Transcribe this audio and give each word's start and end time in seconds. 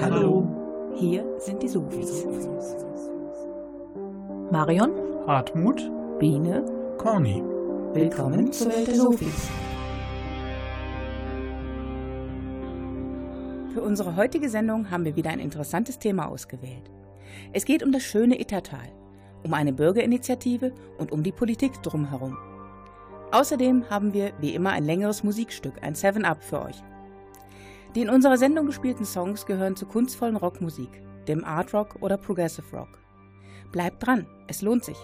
Hallo. 0.00 0.92
Hier 0.96 1.24
sind 1.38 1.62
die 1.62 1.68
Sofis. 1.68 2.26
Marion, 4.50 4.90
Hartmut, 5.26 5.88
Biene, 6.18 6.64
Corny. 6.98 7.42
willkommen 7.92 8.52
zur 8.52 8.72
Welt 8.72 8.88
der 8.88 8.94
Sofis. 8.96 9.48
Für 13.72 13.82
unsere 13.82 14.16
heutige 14.16 14.48
Sendung 14.48 14.90
haben 14.90 15.04
wir 15.04 15.14
wieder 15.14 15.30
ein 15.30 15.38
interessantes 15.38 16.00
Thema 16.00 16.26
ausgewählt. 16.26 16.90
Es 17.52 17.64
geht 17.64 17.84
um 17.84 17.92
das 17.92 18.02
schöne 18.02 18.40
Ittertal, 18.40 18.92
um 19.44 19.54
eine 19.54 19.72
Bürgerinitiative 19.72 20.72
und 20.98 21.12
um 21.12 21.22
die 21.22 21.32
Politik 21.32 21.80
drumherum. 21.84 22.36
Außerdem 23.30 23.90
haben 23.90 24.12
wir 24.12 24.32
wie 24.40 24.54
immer 24.54 24.70
ein 24.70 24.84
längeres 24.84 25.22
Musikstück, 25.22 25.74
ein 25.82 25.94
Seven 25.94 26.24
Up 26.24 26.42
für 26.42 26.62
euch. 26.62 26.82
Die 27.94 28.02
in 28.02 28.10
unserer 28.10 28.36
Sendung 28.36 28.66
gespielten 28.66 29.04
Songs 29.04 29.46
gehören 29.46 29.76
zur 29.76 29.88
kunstvollen 29.88 30.36
Rockmusik, 30.36 30.90
dem 31.28 31.44
Art 31.44 31.72
Rock 31.72 31.96
oder 32.00 32.16
Progressive 32.16 32.76
Rock. 32.76 32.98
Bleibt 33.70 34.04
dran, 34.04 34.26
es 34.48 34.62
lohnt 34.62 34.84
sich. 34.84 34.98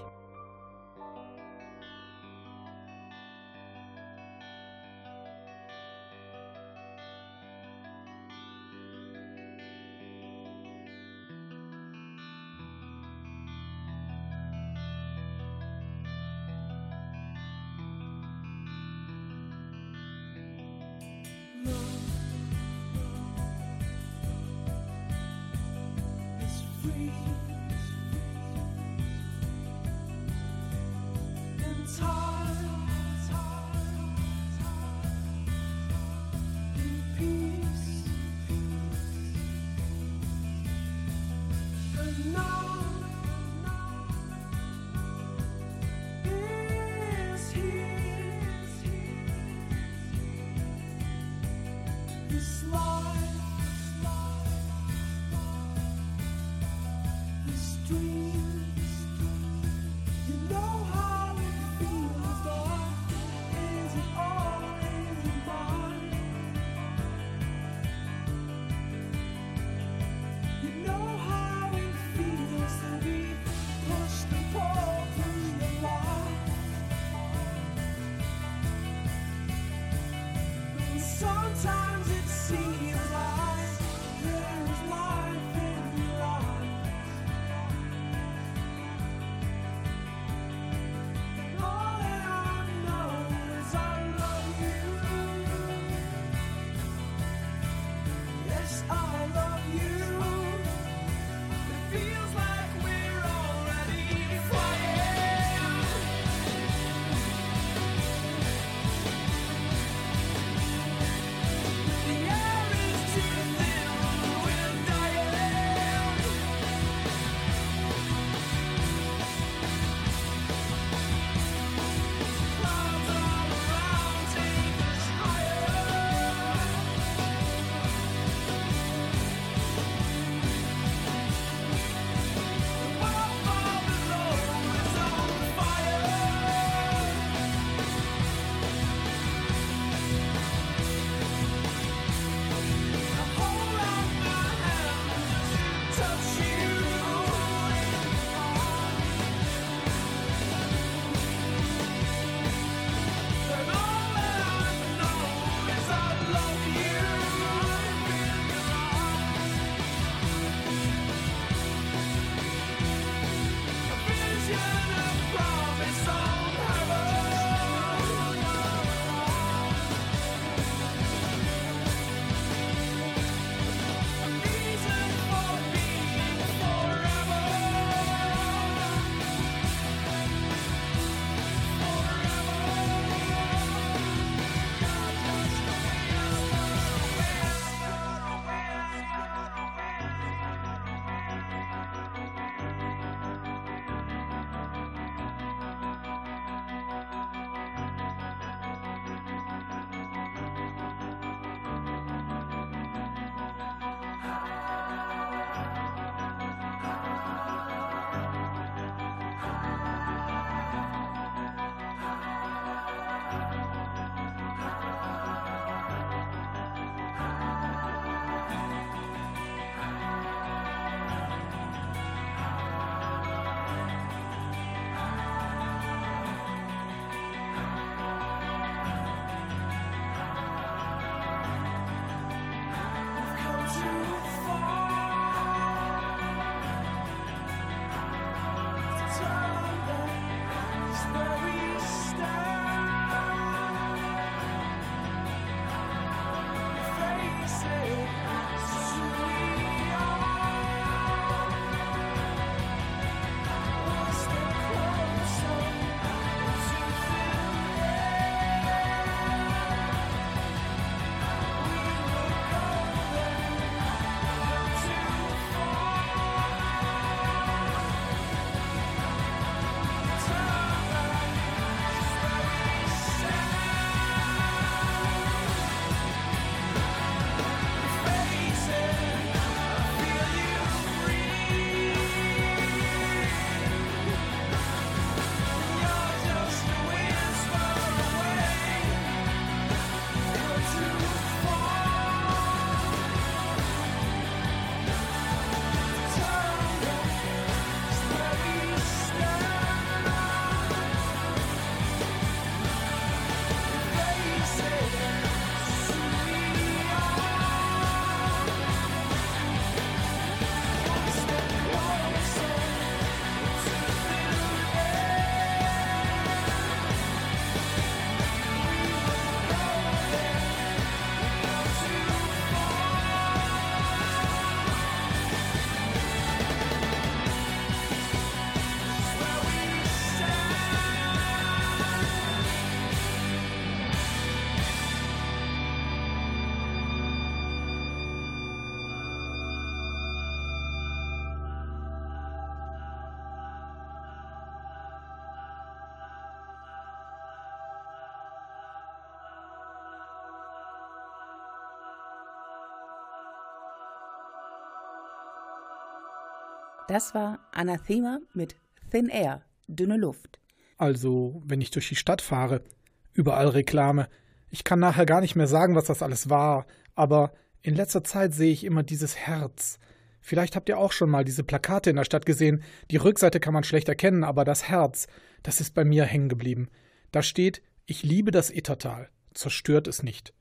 Das 356.90 357.14
war 357.14 357.38
Anathema 357.52 358.18
mit 358.34 358.56
Thin 358.90 359.10
Air, 359.10 359.42
dünne 359.68 359.96
Luft. 359.96 360.40
Also, 360.76 361.40
wenn 361.46 361.60
ich 361.60 361.70
durch 361.70 361.88
die 361.88 361.94
Stadt 361.94 362.20
fahre, 362.20 362.64
überall 363.12 363.46
Reklame. 363.46 364.08
Ich 364.48 364.64
kann 364.64 364.80
nachher 364.80 365.06
gar 365.06 365.20
nicht 365.20 365.36
mehr 365.36 365.46
sagen, 365.46 365.76
was 365.76 365.84
das 365.84 366.02
alles 366.02 366.30
war, 366.30 366.66
aber 366.96 367.32
in 367.62 367.76
letzter 367.76 368.02
Zeit 368.02 368.34
sehe 368.34 368.50
ich 368.50 368.64
immer 368.64 368.82
dieses 368.82 369.16
Herz. 369.16 369.78
Vielleicht 370.20 370.56
habt 370.56 370.68
ihr 370.68 370.78
auch 370.78 370.90
schon 370.90 371.10
mal 371.10 371.24
diese 371.24 371.44
Plakate 371.44 371.90
in 371.90 371.96
der 371.96 372.04
Stadt 372.04 372.26
gesehen. 372.26 372.64
Die 372.90 372.96
Rückseite 372.96 373.38
kann 373.38 373.54
man 373.54 373.62
schlecht 373.62 373.88
erkennen, 373.88 374.24
aber 374.24 374.44
das 374.44 374.68
Herz, 374.68 375.06
das 375.44 375.60
ist 375.60 375.74
bei 375.74 375.84
mir 375.84 376.04
hängen 376.06 376.28
geblieben. 376.28 376.70
Da 377.12 377.22
steht, 377.22 377.62
ich 377.86 378.02
liebe 378.02 378.32
das 378.32 378.50
Ittertal, 378.50 379.10
zerstört 379.32 379.86
es 379.86 380.02
nicht. 380.02 380.34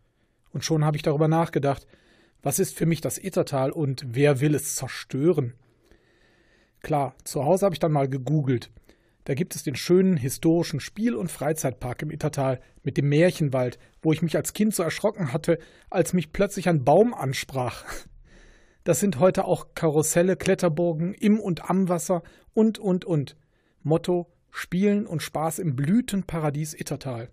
Und 0.50 0.66
schon 0.66 0.84
habe 0.84 0.98
ich 0.98 1.04
darüber 1.04 1.28
nachgedacht, 1.28 1.86
was 2.42 2.58
ist 2.58 2.76
für 2.76 2.88
mich 2.88 3.02
das 3.02 3.20
Ittertal 3.20 3.70
und 3.70 4.04
wer 4.16 4.40
will 4.40 4.56
es 4.56 4.74
zerstören? 4.74 5.54
Klar, 6.82 7.16
zu 7.24 7.44
Hause 7.46 7.66
habe 7.66 7.76
ich 7.76 7.80
dann 7.80 7.92
mal 7.92 8.08
gegoogelt. 8.08 8.72
Da 9.26 9.36
gibt 9.36 9.56
es 9.56 9.64
den 9.64 9.76
schönen 9.76 10.18
historischen 10.18 10.80
Spiel- 10.80 11.16
und 11.16 11.30
Freizeitpark 11.30 12.02
im 12.02 12.10
Ittertal 12.10 12.60
mit 12.84 12.98
dem 12.98 13.10
Märchenwald, 13.10 13.78
wo 14.02 14.12
ich 14.12 14.22
mich 14.22 14.36
als 14.36 14.54
Kind 14.54 14.74
so 14.74 14.82
erschrocken 14.82 15.34
hatte, 15.34 15.60
als 15.90 16.14
mich 16.14 16.32
plötzlich 16.32 16.68
ein 16.70 16.84
Baum 16.84 17.14
ansprach. 17.14 17.86
Das 18.86 19.02
sind 19.02 19.20
heute 19.20 19.46
auch 19.46 19.76
Karusselle, 19.76 20.36
Kletterburgen 20.36 21.14
im 21.14 21.40
und 21.40 21.70
am 21.70 21.90
Wasser 21.90 22.24
und, 22.54 22.80
und, 22.80 23.06
und. 23.06 23.36
Motto: 23.84 24.32
Spielen 24.50 25.06
und 25.06 25.22
Spaß 25.22 25.60
im 25.60 25.76
Blütenparadies 25.76 26.74
Ittertal. 26.74 27.30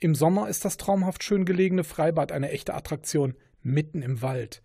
Im 0.00 0.16
Sommer 0.16 0.48
ist 0.48 0.64
das 0.64 0.78
traumhaft 0.78 1.22
schön 1.22 1.44
gelegene 1.44 1.84
Freibad 1.84 2.32
eine 2.32 2.50
echte 2.50 2.74
Attraktion, 2.74 3.34
mitten 3.62 4.02
im 4.02 4.20
Wald. 4.22 4.62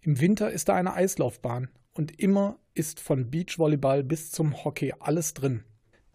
Im 0.00 0.18
Winter 0.18 0.50
ist 0.50 0.70
da 0.70 0.74
eine 0.74 0.94
Eislaufbahn 0.94 1.68
und 2.00 2.18
immer 2.18 2.58
ist 2.72 2.98
von 2.98 3.30
Beachvolleyball 3.30 4.02
bis 4.02 4.30
zum 4.30 4.64
Hockey 4.64 4.94
alles 5.00 5.34
drin. 5.34 5.64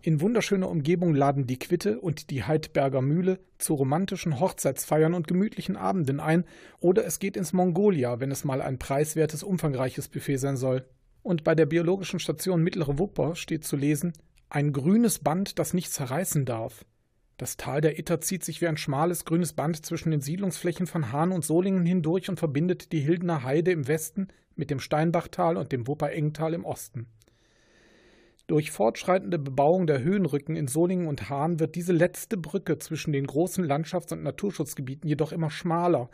In 0.02 0.20
wunderschöner 0.20 0.68
Umgebung 0.68 1.14
laden 1.14 1.46
die 1.46 1.60
Quitte 1.60 2.00
und 2.00 2.32
die 2.32 2.44
Heidberger 2.44 3.04
Mühle 3.04 3.38
zu 3.60 3.76
romantischen 3.76 4.40
Hochzeitsfeiern 4.40 5.14
und 5.14 5.28
gemütlichen 5.28 5.76
Abenden 5.76 6.20
ein, 6.20 6.44
oder 6.80 7.06
es 7.06 7.20
geht 7.20 7.38
ins 7.38 7.54
Mongolia, 7.54 8.20
wenn 8.20 8.32
es 8.32 8.44
mal 8.44 8.64
ein 8.64 8.80
preiswertes, 8.80 9.44
umfangreiches 9.44 10.08
Buffet 10.08 10.38
sein 10.38 10.58
soll. 10.58 10.90
Und 11.22 11.44
bei 11.44 11.54
der 11.54 11.68
biologischen 11.68 12.20
Station 12.20 12.64
Mittlere 12.64 12.98
Wupper 12.98 13.36
steht 13.36 13.64
zu 13.64 13.76
lesen: 13.76 14.14
ein 14.50 14.74
grünes 14.74 15.20
Band, 15.20 15.60
das 15.60 15.76
nicht 15.76 15.92
zerreißen 15.92 16.46
darf. 16.46 16.84
Das 17.38 17.58
Tal 17.58 17.82
der 17.82 18.00
Itter 18.00 18.22
zieht 18.22 18.46
sich 18.46 18.62
wie 18.62 18.68
ein 18.68 18.78
schmales 18.78 19.26
grünes 19.26 19.54
Band 19.54 19.86
zwischen 19.86 20.12
den 20.12 20.22
Siedlungsflächen 20.22 20.88
von 20.88 21.12
Hahn 21.12 21.34
und 21.34 21.44
Solingen 21.44 21.86
hindurch 21.86 22.30
und 22.30 22.40
verbindet 22.40 22.94
die 22.94 23.02
Hildener 23.02 23.44
Heide 23.44 23.72
im 23.72 23.88
Westen 23.88 24.30
mit 24.56 24.70
dem 24.70 24.80
Steinbachtal 24.80 25.58
und 25.58 25.74
dem 25.74 25.86
Wupperengtal 25.86 26.54
im 26.54 26.64
Osten. 26.64 27.08
Durch 28.48 28.72
fortschreitende 28.72 29.40
Bebauung 29.40 29.88
der 29.88 30.02
Höhenrücken 30.02 30.56
in 30.56 30.68
Solingen 30.68 31.08
und 31.08 31.30
Hahn 31.30 31.60
wird 31.60 31.76
diese 31.76 31.94
letzte 31.94 32.38
Brücke 32.38 32.78
zwischen 32.78 33.12
den 33.12 33.26
großen 33.26 33.66
Landschafts- 33.66 34.14
und 34.14 34.24
Naturschutzgebieten 34.24 35.10
jedoch 35.10 35.32
immer 35.32 35.50
schmaler. 35.50 36.10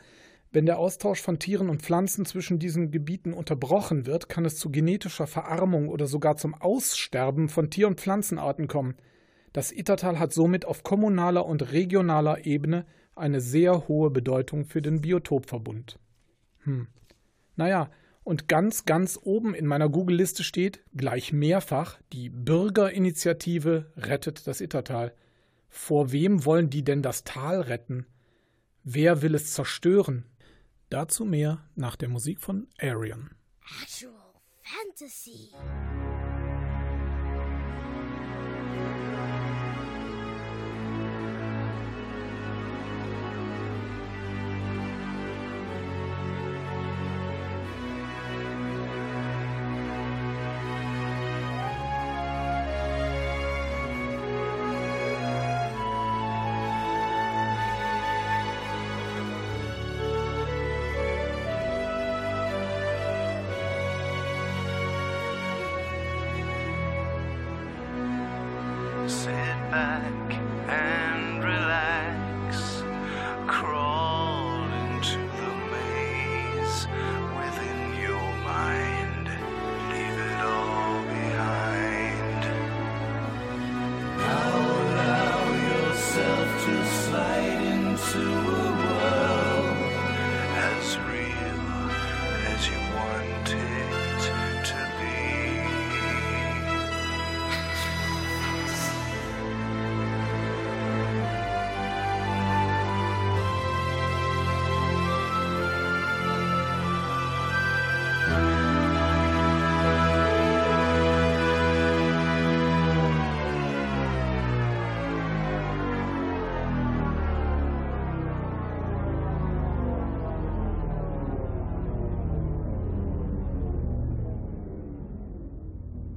Wenn 0.53 0.65
der 0.65 0.79
Austausch 0.79 1.21
von 1.21 1.39
Tieren 1.39 1.69
und 1.69 1.81
Pflanzen 1.81 2.25
zwischen 2.25 2.57
diesen 2.57 2.89
Gebieten 2.89 3.33
unterbrochen 3.33 4.05
wird, 4.05 4.27
kann 4.27 4.45
es 4.45 4.55
zu 4.55 4.71
genetischer 4.71 5.27
Verarmung 5.27 5.89
oder 5.89 6.07
sogar 6.07 6.37
zum 6.37 6.55
Aussterben 6.55 7.47
von 7.47 7.69
Tier- 7.69 7.87
und 7.87 7.99
Pflanzenarten 7.99 8.67
kommen. 8.67 8.95
Das 9.53 9.71
Ittertal 9.71 10.19
hat 10.19 10.33
somit 10.33 10.65
auf 10.65 10.83
kommunaler 10.83 11.45
und 11.45 11.71
regionaler 11.71 12.45
Ebene 12.45 12.85
eine 13.15 13.41
sehr 13.41 13.87
hohe 13.87 14.09
Bedeutung 14.09 14.65
für 14.65 14.81
den 14.81 15.01
Biotopverbund. 15.01 15.99
Hm. 16.63 16.87
Naja, 17.55 17.89
und 18.23 18.47
ganz, 18.47 18.85
ganz 18.85 19.19
oben 19.21 19.53
in 19.53 19.65
meiner 19.65 19.89
Google-Liste 19.89 20.43
steht 20.43 20.83
gleich 20.95 21.33
mehrfach 21.33 21.99
die 22.13 22.29
Bürgerinitiative 22.29 23.91
Rettet 23.97 24.47
das 24.47 24.61
Ittertal. 24.61 25.13
Vor 25.69 26.11
wem 26.11 26.45
wollen 26.45 26.69
die 26.69 26.83
denn 26.83 27.01
das 27.01 27.23
Tal 27.23 27.61
retten? 27.61 28.05
Wer 28.83 29.21
will 29.21 29.35
es 29.35 29.53
zerstören? 29.53 30.25
Dazu 30.89 31.25
mehr 31.25 31.63
nach 31.75 31.95
der 31.95 32.09
Musik 32.09 32.41
von 32.41 32.67
Arion. 32.79 33.31
Actual 33.83 34.13
Fantasy. 34.61 35.51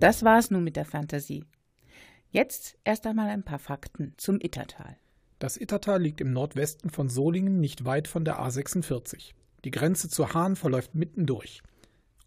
Das 0.05 0.23
war's 0.23 0.51
nun 0.51 0.63
mit 0.63 0.77
der 0.77 0.85
Fantasie. 0.85 1.47
Jetzt 2.29 2.77
erst 2.85 3.07
einmal 3.07 3.31
ein 3.31 3.43
paar 3.43 3.59
Fakten 3.59 4.13
zum 4.19 4.39
Ittertal. 4.39 4.99
Das 5.39 5.57
Ittertal 5.57 6.03
liegt 6.03 6.21
im 6.21 6.31
Nordwesten 6.31 6.91
von 6.91 7.09
Solingen 7.09 7.59
nicht 7.59 7.87
weit 7.87 8.07
von 8.07 8.23
der 8.23 8.39
A46. 8.39 9.31
Die 9.65 9.71
Grenze 9.71 10.11
zu 10.11 10.35
Hahn 10.35 10.57
verläuft 10.57 10.95
mittendurch. 10.95 11.63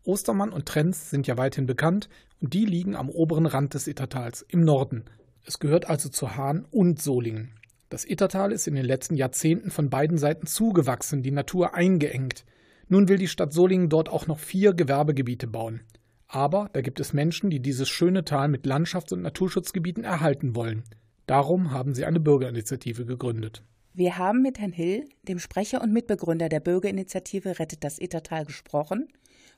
Ostermann 0.04 0.54
und 0.54 0.66
Trenz 0.66 1.12
sind 1.12 1.28
ja 1.28 1.38
weithin 1.38 1.68
bekannt 1.68 2.10
und 2.42 2.56
die 2.56 2.66
liegen 2.66 2.96
am 2.96 3.12
oberen 3.12 3.46
Rand 3.46 3.76
des 3.76 3.86
Ittertals 3.86 4.42
im 4.42 4.62
Norden. 4.62 5.06
Es 5.46 5.60
gehört 5.60 5.88
also 5.88 6.10
zu 6.10 6.36
Hahn 6.36 6.66
und 6.72 7.00
Solingen. 7.00 7.54
Das 7.90 8.06
Ittertal 8.06 8.52
ist 8.52 8.66
in 8.66 8.74
den 8.74 8.86
letzten 8.86 9.14
Jahrzehnten 9.14 9.70
von 9.70 9.92
beiden 9.92 10.18
Seiten 10.18 10.48
zugewachsen, 10.48 11.22
die 11.22 11.30
Natur 11.30 11.76
eingeengt. 11.76 12.44
Nun 12.88 13.08
will 13.08 13.20
die 13.20 13.28
Stadt 13.28 13.54
Solingen 13.54 13.90
dort 13.90 14.10
auch 14.10 14.26
noch 14.26 14.40
vier 14.40 14.74
Gewerbegebiete 14.74 15.46
bauen. 15.46 15.82
Aber 16.28 16.70
da 16.74 16.82
gibt 16.82 17.00
es 17.00 17.14
Menschen, 17.14 17.50
die 17.50 17.62
dieses 17.62 17.88
schöne 17.90 18.26
Tal 18.26 18.50
mit 18.50 18.66
Landschafts- 18.66 19.14
und 19.14 19.22
Naturschutzgebieten 19.22 20.04
erhalten 20.04 20.56
wollen. 20.56 20.84
Darum 21.26 21.72
haben 21.72 21.94
sie 21.94 22.06
eine 22.06 22.20
Bürgerinitiative 22.20 23.06
gegründet. 23.06 23.64
Wir 23.94 24.18
haben 24.18 24.42
mit 24.42 24.60
Herrn 24.60 24.74
Hill, 24.74 25.10
dem 25.24 25.40
Sprecher 25.40 25.82
und 25.82 25.92
Mitbegründer 25.92 26.50
der 26.50 26.60
Bürgerinitiative 26.60 27.60
Rettet 27.60 27.84
das 27.84 28.00
Ittertal, 28.00 28.46
gesprochen 28.46 29.08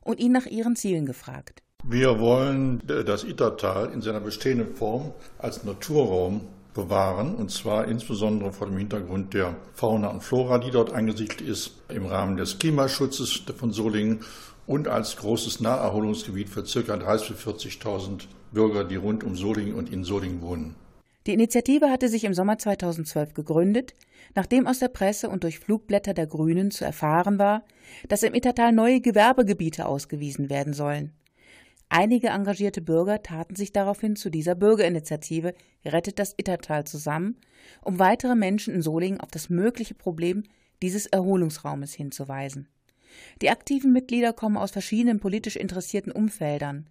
und 0.02 0.20
ihn 0.20 0.32
nach 0.32 0.46
ihren 0.46 0.76
Zielen 0.76 1.06
gefragt. 1.06 1.62
Wir 1.84 2.20
wollen 2.20 2.82
das 2.86 3.24
Ittertal 3.24 3.92
in 3.92 4.02
seiner 4.02 4.20
bestehenden 4.20 4.76
Form 4.76 5.14
als 5.38 5.64
Naturraum 5.64 6.42
bewahren, 6.74 7.36
und 7.36 7.52
zwar 7.52 7.88
insbesondere 7.88 8.52
vor 8.52 8.68
dem 8.68 8.78
Hintergrund 8.78 9.34
der 9.34 9.56
Fauna 9.74 10.10
und 10.10 10.24
Flora, 10.24 10.60
die 10.60 10.72
dort 10.72 10.94
angesiedelt 10.94 11.42
ist, 11.42 11.74
im 11.90 12.06
Rahmen 12.06 12.38
des 12.38 12.60
Klimaschutzes 12.60 13.44
von 13.58 13.72
Solingen 13.72 14.22
und 14.70 14.88
als 14.88 15.18
großes 15.18 15.62
Naherholungsgebiet 15.62 16.48
für 16.48 16.62
ca. 16.62 16.94
30.000 16.94 17.32
bis 17.32 17.82
40.000 17.82 18.28
Bürger, 18.52 18.84
die 18.84 18.98
rund 18.98 19.24
um 19.24 19.36
Solingen 19.36 19.74
und 19.74 19.92
in 19.92 20.04
Solingen 20.04 20.44
wohnen. 20.44 20.76
Die 21.26 21.34
Initiative 21.34 21.90
hatte 21.90 22.08
sich 22.08 22.24
im 22.24 22.36
Sommer 22.36 22.60
2012 22.60 23.34
gegründet, 23.34 23.96
nachdem 24.36 24.68
aus 24.68 24.78
der 24.78 24.90
Presse 24.90 25.28
und 25.28 25.44
durch 25.44 25.58
Flugblätter 25.58 26.14
der 26.14 26.28
Grünen 26.28 26.70
zu 26.70 26.86
erfahren 26.86 27.40
war, 27.40 27.64
dass 28.10 28.22
im 28.22 28.36
Ittertal 28.36 28.72
neue 28.72 29.02
Gewerbegebiete 29.02 29.88
ausgewiesen 29.88 30.52
werden 30.52 30.74
sollen. 30.74 31.14
Einige 31.90 32.28
engagierte 32.28 32.84
Bürger 32.84 33.24
taten 33.24 33.56
sich 33.56 33.74
daraufhin 33.74 34.16
zu 34.16 34.30
dieser 34.30 34.54
Bürgerinitiative 34.54 35.56
Rettet 35.84 36.20
das 36.20 36.36
Ittertal 36.38 36.84
zusammen, 36.84 37.38
um 37.82 37.98
weitere 37.98 38.36
Menschen 38.36 38.76
in 38.76 38.84
Solingen 38.84 39.20
auf 39.20 39.32
das 39.32 39.50
mögliche 39.50 39.96
Problem 39.96 40.44
dieses 40.84 41.08
Erholungsraumes 41.08 41.92
hinzuweisen. 41.92 42.68
Die 43.42 43.50
aktiven 43.50 43.94
Mitglieder 43.94 44.34
kommen 44.34 44.58
aus 44.58 44.72
verschiedenen 44.72 45.20
politisch 45.20 45.56
interessierten 45.56 46.12
Umfeldern, 46.12 46.88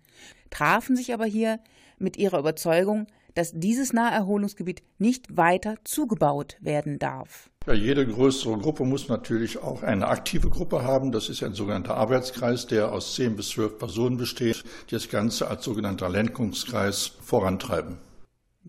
trafen 0.51 0.97
sich 0.97 1.13
aber 1.13 1.27
hier 1.27 1.61
mit 1.99 2.17
ihrer 2.17 2.39
Überzeugung, 2.39 3.07
dass 3.35 3.53
dieses 3.55 3.93
Naherholungsgebiet 3.93 4.83
nicht 4.99 5.37
weiter 5.37 5.77
zugebaut 5.85 6.57
werden 6.61 6.99
darf. 6.99 7.51
Ja, 7.67 7.75
jede 7.75 8.07
größere 8.07 8.59
Gruppe 8.59 8.85
muss 8.85 9.09
natürlich 9.09 9.59
auch 9.59 9.83
eine 9.83 10.09
aktive 10.09 10.49
Gruppe 10.49 10.83
haben. 10.83 11.13
Das 11.13 11.29
ist 11.29 11.43
ein 11.43 11.53
sogenannter 11.53 11.97
Arbeitskreis, 11.97 12.67
der 12.67 12.91
aus 12.91 13.15
zehn 13.15 13.37
bis 13.37 13.51
zwölf 13.51 13.79
Personen 13.79 14.17
besteht, 14.17 14.65
die 14.91 14.95
das 14.95 15.09
Ganze 15.09 15.49
als 15.49 15.65
sogenannter 15.65 16.09
Lenkungskreis 16.09 17.13
vorantreiben. 17.21 17.99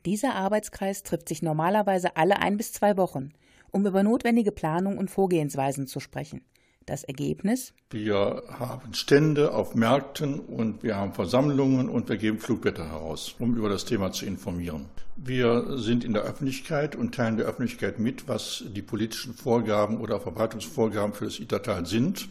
Dieser 0.06 0.36
Arbeitskreis 0.36 1.04
trifft 1.04 1.30
sich 1.30 1.42
normalerweise 1.42 2.16
alle 2.16 2.38
ein 2.40 2.58
bis 2.58 2.72
zwei 2.72 2.96
Wochen, 2.96 3.32
um 3.72 3.86
über 3.86 4.04
notwendige 4.04 4.52
Planung 4.52 4.98
und 4.98 5.10
Vorgehensweisen 5.10 5.88
zu 5.88 6.00
sprechen. 6.00 6.42
Das 6.90 7.04
Ergebnis? 7.04 7.74
Wir 7.92 8.42
haben 8.48 8.96
Stände 8.96 9.54
auf 9.54 9.76
Märkten 9.76 10.40
und 10.40 10.82
wir 10.82 10.96
haben 10.96 11.14
Versammlungen 11.14 11.88
und 11.88 12.10
wir 12.10 12.18
geben 12.18 12.40
Flugblätter 12.40 12.90
heraus, 12.90 13.36
um 13.38 13.56
über 13.56 13.70
das 13.70 13.86
Thema 13.86 14.12
zu 14.12 14.26
informieren. 14.26 14.86
Wir 15.16 15.78
sind 15.78 16.04
in 16.04 16.14
der 16.14 16.24
Öffentlichkeit 16.24 16.96
und 16.96 17.14
teilen 17.14 17.38
der 17.38 17.46
Öffentlichkeit 17.46 18.00
mit, 18.00 18.28
was 18.28 18.64
die 18.76 18.82
politischen 18.82 19.36
Vorgaben 19.36 20.00
oder 20.00 20.20
Verbreitungsvorgaben 20.20 21.14
für 21.14 21.26
das 21.26 21.40
Itertal 21.40 21.86
sind. 21.86 22.28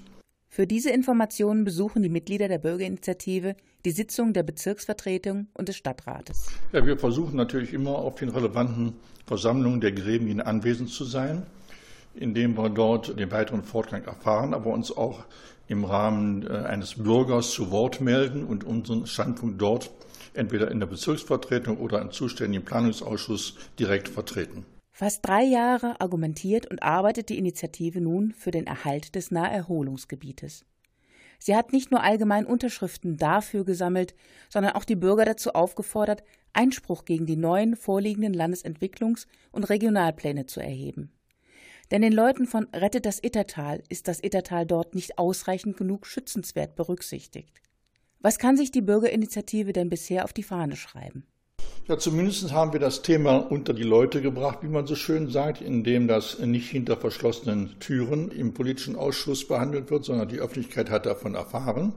Für 0.48 0.66
diese 0.66 0.90
Informationen 0.90 1.62
besuchen 1.62 2.02
die 2.02 2.08
Mitglieder 2.08 2.48
der 2.48 2.58
Bürgerinitiative 2.58 3.54
die 3.84 3.92
Sitzung 3.92 4.32
der 4.32 4.42
Bezirksvertretung 4.42 5.46
und 5.54 5.68
des 5.68 5.76
Stadtrates. 5.76 6.48
Ja, 6.72 6.84
wir 6.84 6.98
versuchen 6.98 7.36
natürlich 7.36 7.72
immer 7.72 7.96
auf 7.96 8.16
den 8.16 8.30
relevanten 8.30 8.94
Versammlungen 9.24 9.80
der 9.80 9.92
Gremien 9.92 10.40
anwesend 10.40 10.90
zu 10.90 11.04
sein 11.04 11.46
indem 12.18 12.56
wir 12.56 12.68
dort 12.68 13.18
den 13.18 13.30
weiteren 13.30 13.62
Fortgang 13.62 14.04
erfahren, 14.04 14.54
aber 14.54 14.70
uns 14.70 14.94
auch 14.96 15.24
im 15.68 15.84
Rahmen 15.84 16.46
äh, 16.46 16.50
eines 16.50 16.96
Bürgers 16.96 17.50
zu 17.50 17.70
Wort 17.70 18.00
melden 18.00 18.44
und 18.44 18.64
unseren 18.64 19.06
Standpunkt 19.06 19.60
dort 19.60 19.90
entweder 20.34 20.70
in 20.70 20.80
der 20.80 20.86
Bezirksvertretung 20.86 21.78
oder 21.78 22.00
im 22.00 22.10
zuständigen 22.10 22.64
Planungsausschuss 22.64 23.56
direkt 23.78 24.08
vertreten. 24.08 24.64
Fast 24.92 25.26
drei 25.26 25.44
Jahre 25.44 26.00
argumentiert 26.00 26.66
und 26.66 26.82
arbeitet 26.82 27.28
die 27.28 27.38
Initiative 27.38 28.00
nun 28.00 28.32
für 28.32 28.50
den 28.50 28.66
Erhalt 28.66 29.14
des 29.14 29.30
Naherholungsgebietes. 29.30 30.64
Sie 31.38 31.54
hat 31.54 31.72
nicht 31.72 31.92
nur 31.92 32.02
allgemein 32.02 32.46
Unterschriften 32.46 33.16
dafür 33.16 33.64
gesammelt, 33.64 34.14
sondern 34.48 34.72
auch 34.72 34.84
die 34.84 34.96
Bürger 34.96 35.24
dazu 35.24 35.52
aufgefordert, 35.52 36.24
Einspruch 36.52 37.04
gegen 37.04 37.26
die 37.26 37.36
neuen 37.36 37.76
vorliegenden 37.76 38.34
Landesentwicklungs- 38.34 39.26
und 39.52 39.70
Regionalpläne 39.70 40.46
zu 40.46 40.58
erheben. 40.60 41.12
Denn 41.90 42.02
den 42.02 42.12
Leuten 42.12 42.46
von 42.46 42.66
Rettet 42.74 43.06
das 43.06 43.18
Ittertal 43.22 43.82
ist 43.88 44.08
das 44.08 44.22
Ittertal 44.22 44.66
dort 44.66 44.94
nicht 44.94 45.18
ausreichend 45.18 45.76
genug 45.76 46.06
schützenswert 46.06 46.76
berücksichtigt. 46.76 47.62
Was 48.20 48.38
kann 48.38 48.56
sich 48.56 48.70
die 48.70 48.82
Bürgerinitiative 48.82 49.72
denn 49.72 49.88
bisher 49.88 50.24
auf 50.24 50.32
die 50.32 50.42
Fahne 50.42 50.76
schreiben? 50.76 51.24
Ja, 51.86 51.96
zumindest 51.96 52.52
haben 52.52 52.74
wir 52.74 52.80
das 52.80 53.00
Thema 53.00 53.36
unter 53.36 53.72
die 53.72 53.82
Leute 53.84 54.20
gebracht, 54.20 54.58
wie 54.60 54.68
man 54.68 54.86
so 54.86 54.94
schön 54.94 55.30
sagt, 55.30 55.62
indem 55.62 56.06
das 56.06 56.38
nicht 56.38 56.68
hinter 56.68 56.98
verschlossenen 56.98 57.78
Türen 57.80 58.30
im 58.30 58.52
politischen 58.52 58.94
Ausschuss 58.94 59.48
behandelt 59.48 59.90
wird, 59.90 60.04
sondern 60.04 60.28
die 60.28 60.40
Öffentlichkeit 60.40 60.90
hat 60.90 61.06
davon 61.06 61.34
erfahren. 61.34 61.94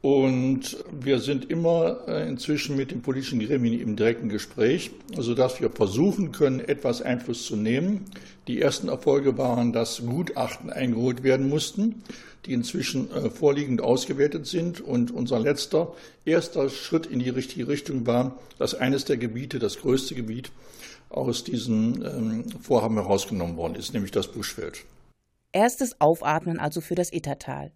Und 0.00 0.76
wir 0.92 1.18
sind 1.18 1.50
immer 1.50 2.06
äh, 2.06 2.28
inzwischen 2.28 2.76
mit 2.76 2.92
den 2.92 3.02
politischen 3.02 3.40
Gremien 3.40 3.80
im 3.80 3.96
direkten 3.96 4.28
Gespräch, 4.28 4.92
sodass 5.16 5.60
wir 5.60 5.70
versuchen 5.70 6.30
können, 6.30 6.60
etwas 6.60 7.02
Einfluss 7.02 7.44
zu 7.46 7.56
nehmen. 7.56 8.04
Die 8.46 8.60
ersten 8.60 8.88
Erfolge 8.88 9.36
waren, 9.38 9.72
dass 9.72 10.02
Gutachten 10.06 10.70
eingeholt 10.70 11.24
werden 11.24 11.48
mussten, 11.48 12.04
die 12.46 12.52
inzwischen 12.52 13.10
äh, 13.10 13.28
vorliegend 13.28 13.80
ausgewertet 13.80 14.46
sind. 14.46 14.80
Und 14.80 15.10
unser 15.10 15.40
letzter, 15.40 15.94
erster 16.24 16.70
Schritt 16.70 17.06
in 17.06 17.18
die 17.18 17.30
richtige 17.30 17.66
Richtung 17.66 18.06
war, 18.06 18.38
dass 18.58 18.76
eines 18.76 19.04
der 19.04 19.16
Gebiete, 19.16 19.58
das 19.58 19.80
größte 19.80 20.14
Gebiet, 20.14 20.52
aus 21.10 21.42
diesem 21.42 22.04
ähm, 22.04 22.44
Vorhaben 22.60 22.96
herausgenommen 22.96 23.56
worden 23.56 23.74
ist, 23.74 23.94
nämlich 23.94 24.12
das 24.12 24.28
Buschfeld. 24.28 24.84
Erstes 25.52 26.00
Aufatmen 26.00 26.60
also 26.60 26.80
für 26.80 26.94
das 26.94 27.12
Ittertal. 27.12 27.72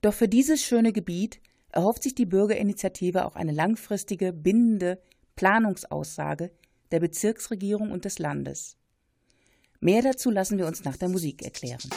Doch 0.00 0.14
für 0.14 0.28
dieses 0.28 0.62
schöne 0.62 0.92
Gebiet 0.92 1.40
erhofft 1.72 2.02
sich 2.02 2.14
die 2.14 2.26
Bürgerinitiative 2.26 3.24
auch 3.24 3.36
eine 3.36 3.52
langfristige, 3.52 4.32
bindende 4.32 5.00
Planungsaussage 5.36 6.50
der 6.90 7.00
Bezirksregierung 7.00 7.92
und 7.92 8.04
des 8.04 8.18
Landes. 8.18 8.76
Mehr 9.80 10.02
dazu 10.02 10.30
lassen 10.30 10.58
wir 10.58 10.66
uns 10.66 10.84
nach 10.84 10.96
der 10.96 11.08
Musik 11.08 11.42
erklären. 11.42 11.88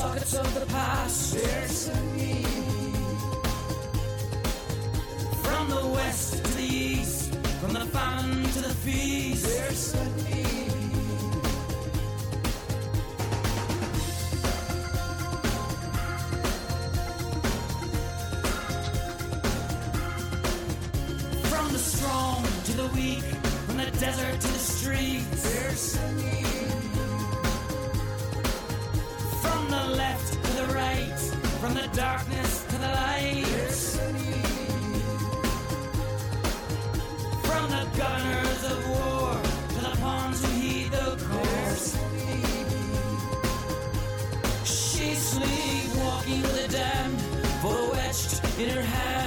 sockets 0.00 0.34
of 0.34 0.54
the 0.54 0.66
past. 0.66 1.34
There's 1.34 1.88
a 1.88 2.00
need. 2.16 2.46
From 5.44 5.68
the 5.68 5.86
west 5.96 6.42
to 6.42 6.52
the 6.56 6.62
east, 6.62 7.34
from 7.60 7.72
the 7.74 7.84
famine 7.96 8.44
to 8.54 8.60
the 8.68 8.74
feast. 8.84 9.44
There's 9.44 9.94
a 9.94 10.06
need. 10.24 10.72
From 21.50 21.66
the 21.74 21.82
strong 21.92 22.42
to 22.68 22.72
the 22.80 22.88
weak, 22.96 23.26
from 23.66 23.76
the 23.76 23.90
desert 24.04 24.40
to 24.40 24.48
the 24.56 24.59
darkness 31.94 32.64
to 32.64 32.76
the 32.76 32.88
light. 32.88 33.44
From 37.42 37.70
the 37.70 37.86
gunners 37.96 38.64
of 38.64 38.88
war 38.88 39.32
to 39.68 39.80
the 39.80 39.96
pawns 40.00 40.44
who 40.44 40.52
heed 40.60 40.90
the 40.90 41.16
course. 41.30 41.96
She's 44.64 45.18
sleepwalking 45.18 46.42
with 46.42 46.66
the 46.66 46.72
damned, 46.72 47.20
for 47.60 47.74
the 47.74 47.90
wedged 47.92 48.60
in 48.60 48.70
her 48.70 48.82
hand. 48.82 49.19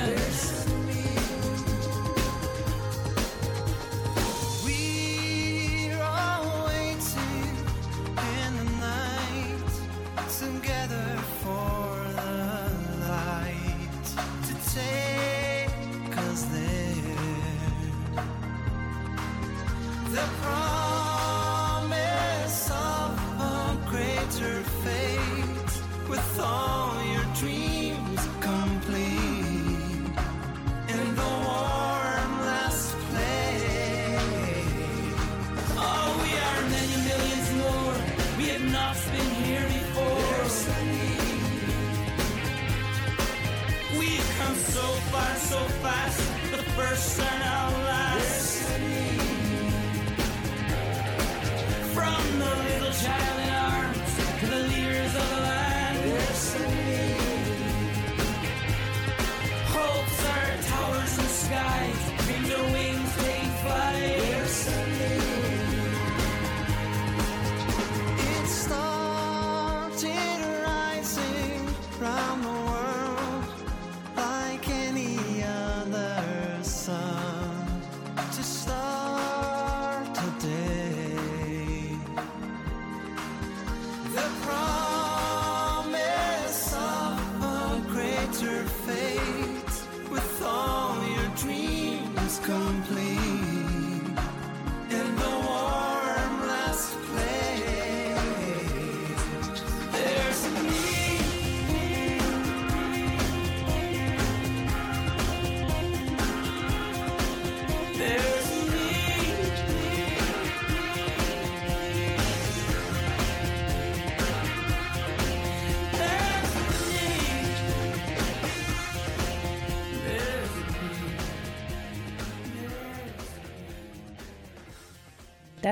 concern. 47.16 47.53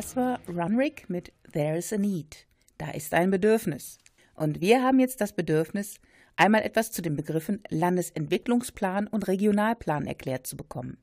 Das 0.02 0.16
war 0.16 0.40
Runrick 0.48 1.12
mit 1.12 1.32
There 1.54 1.78
is 1.78 1.94
a 1.94 1.98
Need. 1.98 2.48
Da 2.80 2.90
ist 2.90 3.14
ein 3.14 3.30
Bedürfnis. 3.30 4.00
Und 4.34 4.60
wir 4.60 4.82
haben 4.82 5.00
jetzt 5.00 5.22
das 5.22 5.32
Bedürfnis, 5.32 6.00
einmal 6.36 6.64
etwas 6.64 6.92
zu 6.92 7.04
den 7.04 7.16
Begriffen 7.16 7.62
Landesentwicklungsplan 7.70 9.06
und 9.06 9.28
Regionalplan 9.28 10.08
erklärt 10.08 10.48
zu 10.48 10.58
bekommen. 10.58 10.98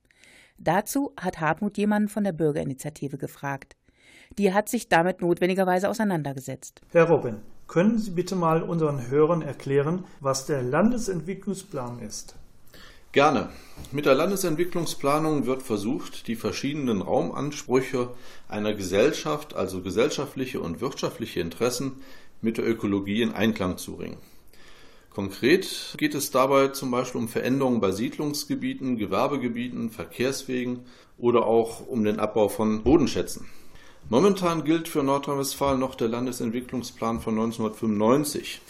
Dazu 0.58 1.12
hat 1.16 1.38
Hartmut 1.38 1.78
jemanden 1.78 2.08
von 2.08 2.24
der 2.24 2.32
Bürgerinitiative 2.32 3.18
gefragt. 3.18 3.76
Die 4.36 4.52
hat 4.52 4.68
sich 4.68 4.88
damit 4.88 5.20
notwendigerweise 5.20 5.88
auseinandergesetzt. 5.88 6.80
Herr 6.90 7.04
Robin, 7.04 7.36
können 7.68 7.98
Sie 7.98 8.10
bitte 8.10 8.34
mal 8.34 8.64
unseren 8.64 9.08
Hörern 9.08 9.42
erklären, 9.42 10.06
was 10.18 10.46
der 10.46 10.60
Landesentwicklungsplan 10.64 12.00
ist? 12.00 12.34
Gerne. 13.12 13.48
Mit 13.90 14.04
der 14.04 14.14
Landesentwicklungsplanung 14.14 15.46
wird 15.46 15.62
versucht, 15.62 16.26
die 16.28 16.36
verschiedenen 16.36 17.00
Raumansprüche 17.00 18.10
einer 18.48 18.74
Gesellschaft, 18.74 19.54
also 19.54 19.80
gesellschaftliche 19.80 20.60
und 20.60 20.82
wirtschaftliche 20.82 21.40
Interessen, 21.40 22.02
mit 22.42 22.58
der 22.58 22.68
Ökologie 22.68 23.22
in 23.22 23.32
Einklang 23.32 23.78
zu 23.78 23.96
bringen. 23.96 24.18
Konkret 25.08 25.94
geht 25.96 26.14
es 26.14 26.30
dabei 26.30 26.68
zum 26.68 26.90
Beispiel 26.90 27.22
um 27.22 27.28
Veränderungen 27.28 27.80
bei 27.80 27.92
Siedlungsgebieten, 27.92 28.98
Gewerbegebieten, 28.98 29.90
Verkehrswegen 29.90 30.84
oder 31.16 31.46
auch 31.46 31.86
um 31.86 32.04
den 32.04 32.20
Abbau 32.20 32.48
von 32.48 32.84
Bodenschätzen. 32.84 33.46
Momentan 34.10 34.64
gilt 34.64 34.86
für 34.86 35.02
Nordrhein-Westfalen 35.02 35.80
noch 35.80 35.94
der 35.94 36.08
Landesentwicklungsplan 36.08 37.20
von 37.20 37.34
1995. 37.34 38.60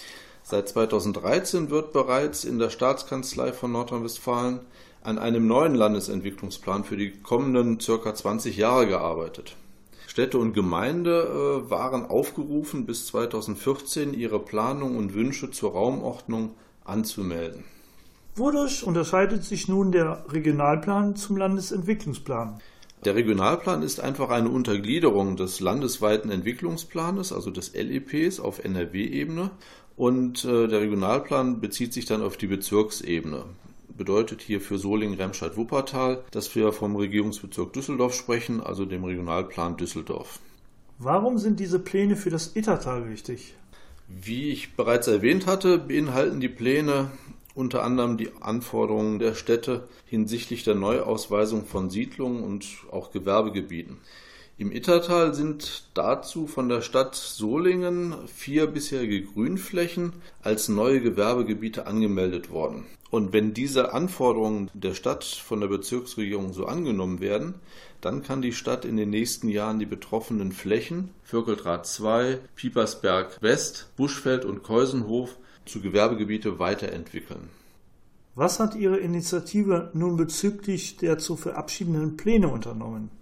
Seit 0.51 0.67
2013 0.67 1.69
wird 1.69 1.93
bereits 1.93 2.45
in 2.45 2.59
der 2.59 2.71
Staatskanzlei 2.71 3.53
von 3.53 3.71
Nordrhein-Westfalen 3.73 4.61
an 5.03 5.19
einem 5.19 5.47
neuen 5.47 5.75
Landesentwicklungsplan 5.75 6.85
für 6.85 6.97
die 6.97 7.11
kommenden 7.11 7.81
circa 7.81 8.15
20 8.15 8.57
Jahre 8.57 8.87
gearbeitet. 8.87 9.57
Städte 10.07 10.39
und 10.39 10.55
Gemeinde 10.55 11.65
äh, 11.67 11.71
waren 11.71 12.07
aufgerufen, 12.07 12.87
bis 12.87 13.09
2014 13.09 14.15
ihre 14.15 14.39
Planung 14.39 14.97
und 14.97 15.13
Wünsche 15.13 15.51
zur 15.51 15.73
Raumordnung 15.73 16.53
anzumelden. 16.83 17.65
Wodurch 18.35 18.85
unterscheidet 18.85 19.45
sich 19.45 19.69
nun 19.69 19.93
der 19.93 20.25
Regionalplan 20.31 21.15
zum 21.15 21.37
Landesentwicklungsplan? 21.37 22.59
Der 23.05 23.15
Regionalplan 23.15 23.83
ist 23.83 24.01
einfach 24.01 24.31
eine 24.31 24.49
Untergliederung 24.49 25.37
des 25.37 25.61
landesweiten 25.61 26.31
Entwicklungsplanes, 26.31 27.35
also 27.35 27.51
des 27.51 27.75
LEPs 27.75 28.41
auf 28.41 28.65
NRW-Ebene 28.65 29.51
und 29.99 30.45
äh, 30.45 30.69
der 30.69 30.81
Regionalplan 30.81 31.61
bezieht 31.61 31.93
sich 31.93 32.07
dann 32.07 32.23
auf 32.23 32.37
die 32.37 32.47
Bezirksebene. 32.47 33.45
Bedeutet 33.89 34.41
hier 34.41 34.61
für 34.61 34.79
Solingen, 34.79 35.19
Remscheid, 35.19 35.57
Wuppertal, 35.57 36.23
dass 36.31 36.55
wir 36.55 36.73
vom 36.73 36.95
Regierungsbezirk 36.95 37.73
Düsseldorf 37.73 38.15
sprechen, 38.15 38.61
also 38.61 38.85
dem 38.85 39.03
Regionalplan 39.03 39.77
Düsseldorf. 39.77 40.39
Warum 40.99 41.39
sind 41.39 41.59
diese 41.59 41.81
Pläne 41.81 42.15
für 42.15 42.31
das 42.31 42.55
Ittertal 42.55 43.11
wichtig? 43.11 43.55
Wie 44.07 44.51
ich 44.51 44.77
bereits 44.77 45.09
erwähnt 45.09 45.49
hatte, 45.49 45.79
beinhalten 45.79 46.41
die 46.41 46.49
Pläne 46.49 47.11
unter 47.57 47.83
anderem 47.83 48.17
die 48.17 48.31
Anforderungen 48.41 49.19
der 49.19 49.35
Städte 49.35 49.89
hinsichtlich 50.07 50.63
der 50.63 50.77
Neuausweisung 50.77 51.67
von 51.67 51.91
Siedlungen 51.91 52.45
und 52.45 52.65
auch 52.93 53.11
Gewerbegebieten. 53.11 53.97
Im 54.61 54.73
Ittertal 54.73 55.35
sind 55.35 55.85
dazu 55.95 56.49
von 56.49 56.69
der 56.69 56.81
Stadt 56.81 57.15
Solingen 57.15 58.27
vier 58.27 58.67
bisherige 58.67 59.23
Grünflächen 59.23 60.15
als 60.43 60.69
neue 60.69 61.01
Gewerbegebiete 61.01 61.87
angemeldet 61.87 62.51
worden. 62.51 62.85
Und 63.09 63.33
wenn 63.33 63.55
diese 63.55 63.95
Anforderungen 63.95 64.69
der 64.75 64.95
Stadt 64.95 65.23
von 65.23 65.61
der 65.61 65.69
Bezirksregierung 65.69 66.53
so 66.53 66.67
angenommen 66.67 67.21
werden, 67.21 67.55
dann 68.01 68.25
kann 68.25 68.43
die 68.43 68.53
Stadt 68.53 68.85
in 68.85 68.97
den 68.97 69.11
nächsten 69.11 69.49
Jahren 69.49 69.79
die 69.79 69.87
betroffenen 69.87 70.51
Flächen 70.51 71.11
Völkeldraht 71.23 71.87
2, 71.87 72.41
Piepersberg 72.57 73.41
West, 73.41 73.93
Buschfeld 73.97 74.45
und 74.45 74.65
Keusenhof 74.65 75.37
zu 75.67 75.81
Gewerbegebiete 75.81 76.59
weiterentwickeln. 76.59 77.49
Was 78.35 78.59
hat 78.59 78.75
Ihre 78.75 78.97
Initiative 78.97 79.93
nun 79.95 80.17
bezüglich 80.17 80.97
der 80.97 81.19
zu 81.19 81.37
verabschiedenden 81.37 82.17
Pläne 82.17 82.49
unternommen? 82.49 83.17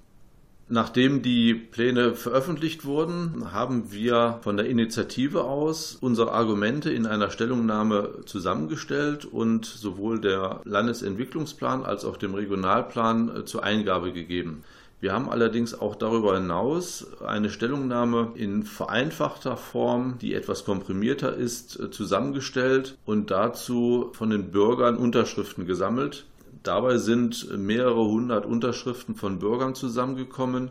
Nachdem 0.69 1.23
die 1.23 1.55
Pläne 1.55 2.17
veröffentlicht 2.17 2.85
wurden, 2.85 3.53
haben 3.53 3.93
wir 3.93 4.41
von 4.43 4.57
der 4.57 4.67
Initiative 4.67 5.45
aus 5.45 5.97
unsere 6.01 6.33
Argumente 6.33 6.91
in 6.91 7.07
einer 7.07 7.31
Stellungnahme 7.31 8.23
zusammengestellt 8.25 9.25
und 9.25 9.65
sowohl 9.65 10.21
der 10.21 10.61
Landesentwicklungsplan 10.65 11.85
als 11.85 12.05
auch 12.05 12.17
dem 12.17 12.35
Regionalplan 12.35 13.37
äh, 13.37 13.45
zur 13.45 13.63
Eingabe 13.63 14.13
gegeben. 14.13 14.65
Wir 14.99 15.13
haben 15.13 15.29
allerdings 15.29 15.79
auch 15.79 15.95
darüber 15.95 16.35
hinaus 16.35 17.07
eine 17.25 17.51
Stellungnahme 17.51 18.33
in 18.35 18.65
vereinfachter 18.65 19.57
Form, 19.57 20.19
die 20.21 20.35
etwas 20.35 20.65
komprimierter 20.65 21.33
ist, 21.33 21.79
äh, 21.79 21.93
zusammengestellt 21.93 22.99
und 23.07 23.31
dazu 23.31 24.11
von 24.15 24.31
den 24.31 24.51
Bürgern 24.51 24.97
Unterschriften 24.97 25.65
gesammelt. 25.65 26.25
Dabei 26.67 26.99
sind 26.99 27.57
mehrere 27.57 28.09
hundert 28.09 28.45
Unterschriften 28.45 29.15
von 29.15 29.39
Bürgern 29.39 29.77
zusammengekommen, 29.77 30.71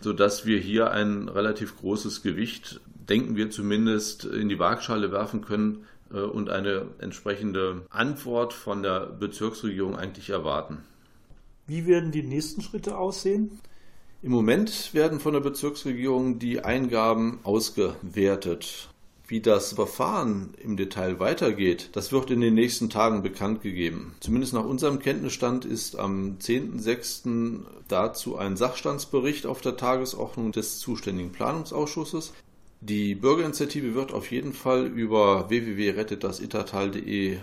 sodass 0.00 0.46
wir 0.46 0.58
hier 0.58 0.90
ein 0.90 1.28
relativ 1.28 1.76
großes 1.76 2.22
Gewicht, 2.22 2.80
denken 3.10 3.36
wir 3.36 3.50
zumindest, 3.50 4.24
in 4.24 4.48
die 4.48 4.58
Waagschale 4.58 5.12
werfen 5.12 5.42
können 5.42 5.84
äh, 6.10 6.20
und 6.20 6.48
eine 6.48 6.86
entsprechende 6.98 7.82
Antwort 7.90 8.54
von 8.54 8.82
der 8.82 9.00
Bezirksregierung 9.00 9.96
eigentlich 9.96 10.30
erwarten. 10.30 10.78
Wie 11.66 11.86
werden 11.86 12.10
die 12.10 12.22
nächsten 12.22 12.62
Schritte 12.62 12.96
aussehen? 12.96 13.60
Im 14.22 14.32
Moment 14.32 14.94
werden 14.94 15.20
von 15.20 15.34
der 15.34 15.40
Bezirksregierung 15.40 16.38
die 16.38 16.64
Eingaben 16.64 17.40
ausgewertet. 17.42 18.88
Wie 19.26 19.40
das 19.40 19.72
Verfahren 19.72 20.52
im 20.62 20.76
Detail 20.76 21.18
weitergeht, 21.18 21.88
das 21.92 22.12
wird 22.12 22.30
in 22.30 22.42
den 22.42 22.52
nächsten 22.52 22.90
Tagen 22.90 23.22
bekannt 23.22 23.62
gegeben. 23.62 24.14
Zumindest 24.20 24.52
nach 24.52 24.66
unserem 24.66 24.98
Kenntnisstand 24.98 25.64
ist 25.64 25.98
am 25.98 26.36
10.06. 26.38 27.62
dazu 27.88 28.36
ein 28.36 28.58
Sachstandsbericht 28.58 29.46
auf 29.46 29.62
der 29.62 29.78
Tagesordnung 29.78 30.52
des 30.52 30.78
zuständigen 30.78 31.32
Planungsausschusses. 31.32 32.34
Die 32.82 33.14
Bürgerinitiative 33.14 33.94
wird 33.94 34.12
auf 34.12 34.30
jeden 34.30 34.52
Fall 34.52 34.84
über 34.86 35.48
www.rettetdasittertal.de 35.48 37.38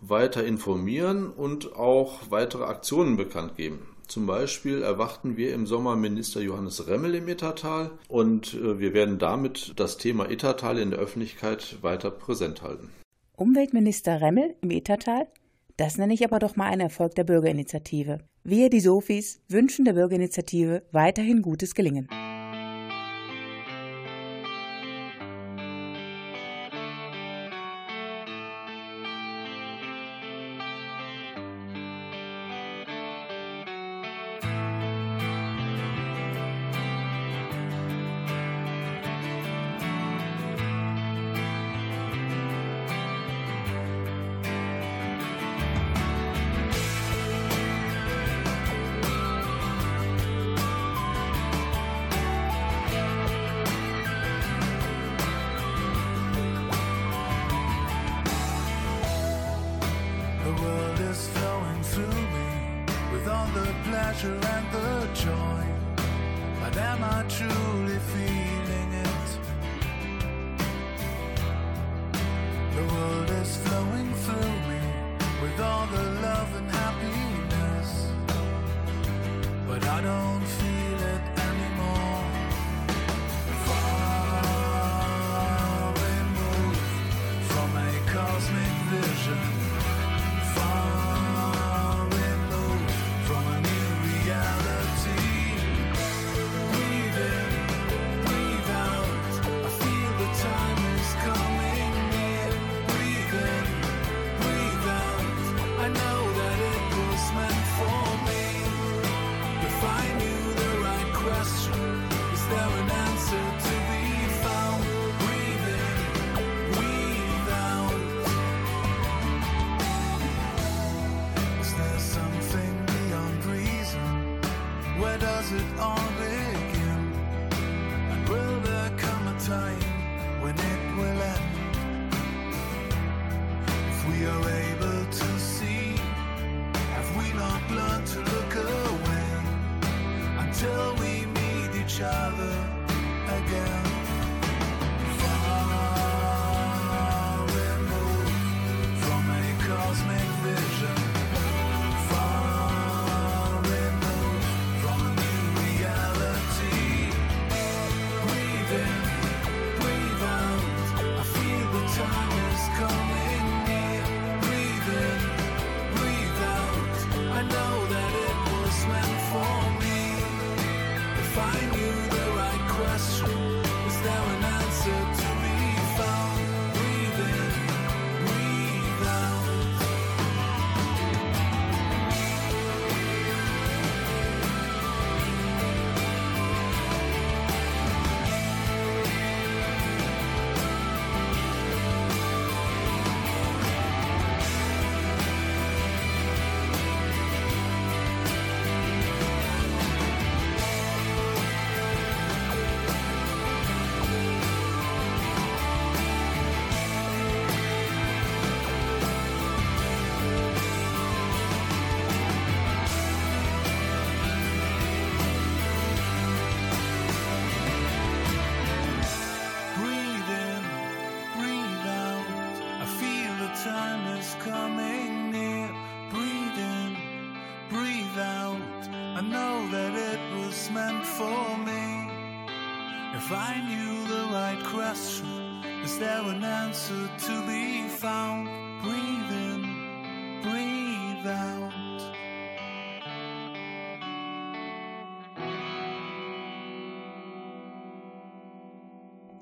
weiter 0.00 0.42
informieren 0.42 1.28
und 1.28 1.76
auch 1.76 2.30
weitere 2.30 2.64
Aktionen 2.64 3.18
bekannt 3.18 3.58
geben. 3.58 3.89
Zum 4.10 4.26
Beispiel 4.26 4.82
erwarten 4.82 5.36
wir 5.36 5.54
im 5.54 5.68
Sommer 5.68 5.94
Minister 5.94 6.40
Johannes 6.40 6.88
Remmel 6.88 7.14
im 7.14 7.28
Ittertal 7.28 7.92
und 8.08 8.54
äh, 8.54 8.80
wir 8.80 8.92
werden 8.92 9.20
damit 9.20 9.74
das 9.76 9.98
Thema 9.98 10.28
Ittertal 10.28 10.78
in 10.78 10.90
der 10.90 10.98
Öffentlichkeit 10.98 11.80
weiter 11.80 12.10
präsent 12.10 12.60
halten. 12.60 12.90
Umweltminister 13.36 14.20
Remmel 14.20 14.56
im 14.62 14.72
Ittertal? 14.72 15.28
Das 15.76 15.96
nenne 15.96 16.12
ich 16.12 16.24
aber 16.24 16.40
doch 16.40 16.56
mal 16.56 16.66
einen 16.66 16.80
Erfolg 16.80 17.14
der 17.14 17.22
Bürgerinitiative. 17.22 18.18
Wir, 18.42 18.68
die 18.68 18.80
Sofis, 18.80 19.42
wünschen 19.46 19.84
der 19.84 19.92
Bürgerinitiative 19.92 20.82
weiterhin 20.90 21.40
gutes 21.40 21.76
Gelingen. 21.76 22.08
Pleasure 64.20 64.46
and 64.48 64.72
the 64.72 65.08
joy. 65.14 65.64
But 66.60 66.76
am 66.76 67.04
I 67.04 67.24
truly 67.28 67.98
feeling 67.98 68.59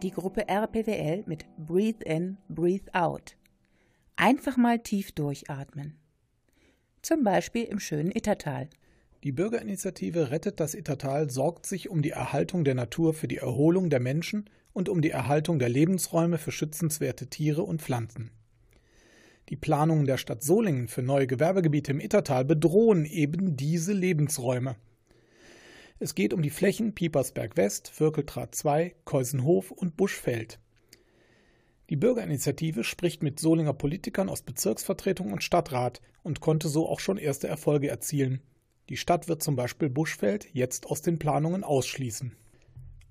Die 0.03 0.13
Gruppe 0.13 0.47
RPWL 0.49 1.25
mit 1.27 1.45
Breathe 1.57 2.05
In, 2.05 2.37
Breathe 2.49 2.89
Out. 2.93 3.37
Einfach 4.15 4.57
mal 4.57 4.79
tief 4.79 5.11
durchatmen. 5.11 5.97
Zum 7.03 7.25
Beispiel 7.25 7.65
im 7.65 7.81
schönen 7.81 8.13
Ittertal. 8.13 8.69
Die 9.25 9.33
Bürgerinitiative 9.33 10.31
Rettet 10.31 10.61
das 10.61 10.75
Ittertal 10.75 11.31
sorgt 11.31 11.67
sich 11.67 11.91
um 11.91 12.01
die 12.01 12.11
Erhaltung 12.11 12.63
der 12.63 12.77
Natur 12.77 13.13
für 13.13 13.27
die 13.27 13.39
Erholung 13.39 13.91
der 13.91 13.99
Menschen 13.99 14.49
und 14.73 14.89
um 14.89 15.03
die 15.03 15.11
Erhaltung 15.11 15.59
der 15.59 15.69
Lebensräume 15.69 16.39
für 16.39 16.53
schützenswerte 16.53 17.27
Tiere 17.27 17.65
und 17.65 17.83
Pflanzen. 17.83 18.31
Die 19.49 19.57
Planungen 19.57 20.07
der 20.07 20.19
Stadt 20.19 20.45
Solingen 20.45 20.87
für 20.87 21.03
neue 21.03 21.27
Gewerbegebiete 21.27 21.91
im 21.91 21.99
Ittertal 21.99 22.45
bedrohen 22.45 23.05
eben 23.05 23.57
diese 23.57 23.95
Lebensräume. 23.95 24.77
Es 26.01 26.15
geht 26.15 26.33
um 26.33 26.43
die 26.43 26.51
Flächen 26.51 26.95
Piepersberg 26.95 27.57
West, 27.57 27.89
Vierkeltraat 27.89 28.55
2, 28.55 28.95
Keusenhof 29.05 29.73
und 29.73 29.97
Buschfeld. 29.97 30.61
Die 31.91 31.97
Bürgerinitiative 31.97 32.85
spricht 32.85 33.25
mit 33.25 33.41
Solinger 33.41 33.73
Politikern 33.73 34.29
aus 34.29 34.43
Bezirksvertretung 34.43 35.33
und 35.33 35.43
Stadtrat 35.43 36.01
und 36.23 36.41
konnte 36.41 36.69
so 36.69 36.89
auch 36.89 37.01
schon 37.01 37.17
erste 37.17 37.49
Erfolge 37.49 37.89
erzielen. 37.89 38.41
Die 38.91 38.97
Stadt 38.97 39.27
wird 39.27 39.43
zum 39.43 39.57
Beispiel 39.57 39.91
Buschfeld 39.91 40.47
jetzt 40.53 40.87
aus 40.87 41.03
den 41.03 41.19
Planungen 41.19 41.65
ausschließen. 41.65 42.37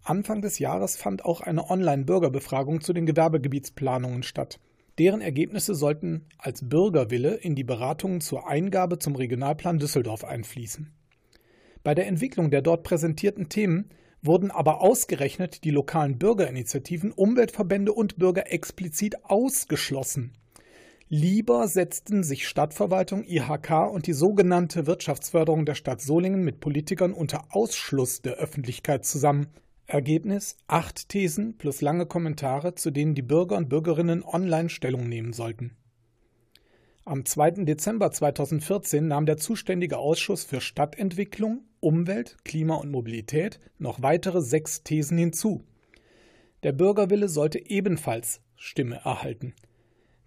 Anfang 0.04 0.42
des 0.42 0.58
Jahres 0.58 0.96
fand 0.96 1.26
auch 1.26 1.42
eine 1.42 1.70
Online-Bürgerbefragung 1.70 2.80
zu 2.80 2.94
den 2.94 3.06
Gewerbegebietsplanungen 3.06 4.24
statt. 4.24 4.62
Deren 4.98 5.20
Ergebnisse 5.20 5.76
sollten 5.76 6.26
als 6.38 6.70
Bürgerwille 6.70 7.36
in 7.36 7.56
die 7.56 7.66
Beratungen 7.66 8.22
zur 8.22 8.48
Eingabe 8.48 8.98
zum 8.98 9.16
Regionalplan 9.16 9.78
Düsseldorf 9.78 10.24
einfließen. 10.24 10.97
Bei 11.88 11.96
der 11.96 12.08
Entwicklung 12.08 12.52
der 12.52 12.62
dort 12.62 12.84
präsentierten 12.84 13.48
Themen 13.48 13.86
wurden 14.22 14.52
aber 14.52 14.82
ausgerechnet 14.82 15.64
die 15.64 15.72
lokalen 15.72 16.18
Bürgerinitiativen, 16.18 17.14
Umweltverbände 17.14 17.94
und 17.94 18.18
Bürger 18.18 18.52
explizit 18.52 19.24
ausgeschlossen. 19.24 20.34
Lieber 21.08 21.66
setzten 21.70 22.24
sich 22.24 22.46
Stadtverwaltung, 22.46 23.24
IHK 23.24 23.90
und 23.90 24.06
die 24.06 24.12
sogenannte 24.12 24.86
Wirtschaftsförderung 24.86 25.66
der 25.66 25.76
Stadt 25.76 26.02
Solingen 26.02 26.44
mit 26.44 26.60
Politikern 26.60 27.14
unter 27.14 27.56
Ausschluss 27.56 28.22
der 28.22 28.34
Öffentlichkeit 28.34 29.06
zusammen. 29.06 29.48
Ergebnis 29.86 30.58
acht 30.68 31.08
Thesen 31.08 31.58
plus 31.58 31.80
lange 31.80 32.06
Kommentare, 32.06 32.76
zu 32.76 32.92
denen 32.92 33.16
die 33.16 33.22
Bürger 33.22 33.56
und 33.56 33.70
Bürgerinnen 33.70 34.26
online 34.26 34.68
Stellung 34.68 35.08
nehmen 35.08 35.32
sollten. 35.32 35.78
Am 37.06 37.24
2. 37.24 37.64
Dezember 37.64 38.12
2014 38.12 39.08
nahm 39.08 39.26
der 39.26 39.38
zuständige 39.38 39.98
Ausschuss 39.98 40.44
für 40.44 40.60
Stadtentwicklung, 40.60 41.62
Umwelt, 41.80 42.38
Klima 42.44 42.76
und 42.76 42.92
Mobilität 42.92 43.60
noch 43.78 44.02
weitere 44.02 44.42
sechs 44.42 44.84
Thesen 44.84 45.18
hinzu. 45.18 45.64
Der 46.64 46.72
Bürgerwille 46.72 47.30
sollte 47.30 47.70
ebenfalls 47.70 48.42
Stimme 48.56 49.02
erhalten. 49.04 49.54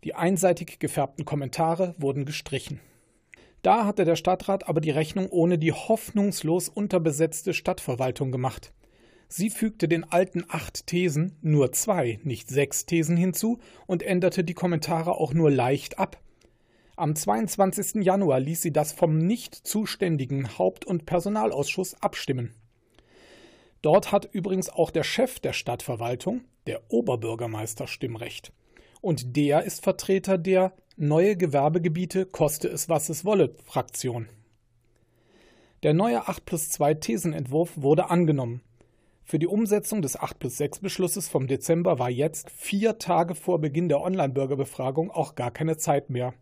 Die 0.05 0.15
einseitig 0.15 0.79
gefärbten 0.79 1.25
Kommentare 1.25 1.95
wurden 1.99 2.25
gestrichen. 2.25 2.81
Da 3.63 3.85
hatte 3.85 4.05
der 4.05 4.17
Stadtrat 4.17 4.69
aber 4.69 4.81
die 4.81 4.91
Rechnung 4.91 5.29
ohne 5.29 5.59
die 5.59 5.73
hoffnungslos 5.73 6.69
unterbesetzte 6.69 7.53
Stadtverwaltung 7.53 8.33
gemacht. 8.33 8.73
Sie 9.29 9.51
fügte 9.51 9.87
den 9.87 10.05
alten 10.05 10.45
acht 10.49 10.87
Thesen 10.87 11.37
nur 11.43 11.73
zwei, 11.73 12.19
nicht 12.25 12.49
sechs 12.49 12.87
Thesen 12.87 13.17
hinzu 13.17 13.59
und 13.87 14.03
änderte 14.03 14.43
die 14.43 14.55
Kommentare 14.55 15.13
auch 15.13 15.35
nur 15.35 15.51
leicht 15.51 15.99
ab. 15.99 16.21
Am 17.01 17.17
22. 17.17 18.05
Januar 18.05 18.41
ließ 18.41 18.61
sie 18.61 18.75
das 18.75 18.93
vom 18.93 19.17
nicht 19.17 19.55
zuständigen 19.55 20.59
Haupt- 20.59 20.85
und 20.85 21.07
Personalausschuss 21.07 21.95
abstimmen. 22.03 22.55
Dort 23.81 24.13
hat 24.13 24.29
übrigens 24.31 24.69
auch 24.69 24.91
der 24.91 25.03
Chef 25.03 25.41
der 25.41 25.55
Stadtverwaltung, 25.55 26.43
der 26.67 26.83
Oberbürgermeister, 26.89 27.87
Stimmrecht. 27.87 28.53
Und 29.01 29.35
der 29.35 29.63
ist 29.63 29.83
Vertreter 29.83 30.37
der 30.37 30.75
Neue 30.99 31.39
Gewerbegebiete 31.39 32.27
koste 32.27 32.69
es 32.69 32.91
was 32.91 33.09
es 33.09 33.25
wolle 33.25 33.55
Fraktion. 33.65 34.29
Der 35.83 35.95
neue 35.95 36.29
8 36.29 36.45
plus 36.45 36.69
2 36.69 36.93
Thesenentwurf 36.93 37.73
wurde 37.77 38.11
angenommen. 38.11 38.61
Für 39.25 39.39
die 39.39 39.47
Umsetzung 39.47 40.03
des 40.03 40.21
8 40.21 40.39
plus 40.39 40.59
6 40.59 40.81
Beschlusses 40.81 41.31
vom 41.31 41.47
Dezember 41.47 41.99
war 41.99 42.11
jetzt, 42.11 42.51
vier 42.51 42.99
Tage 42.99 43.35
vor 43.35 43.59
Beginn 43.59 43.89
der 43.89 44.03
Online-Bürgerbefragung, 44.03 45.11
auch 45.11 45.35
gar 45.35 45.51
keine 45.51 45.79
Zeit 45.79 46.11
mehr. 46.11 46.35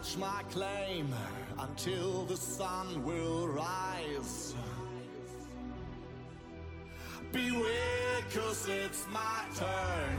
Will 0.00 0.16
my 0.16 0.42
claim 0.50 1.14
until 1.58 2.24
the 2.24 2.36
sun 2.36 3.04
will 3.04 3.46
rise. 3.48 4.54
Beware, 7.32 8.22
cause 8.34 8.66
it's 8.66 9.04
my 9.12 9.42
turn, 9.54 10.16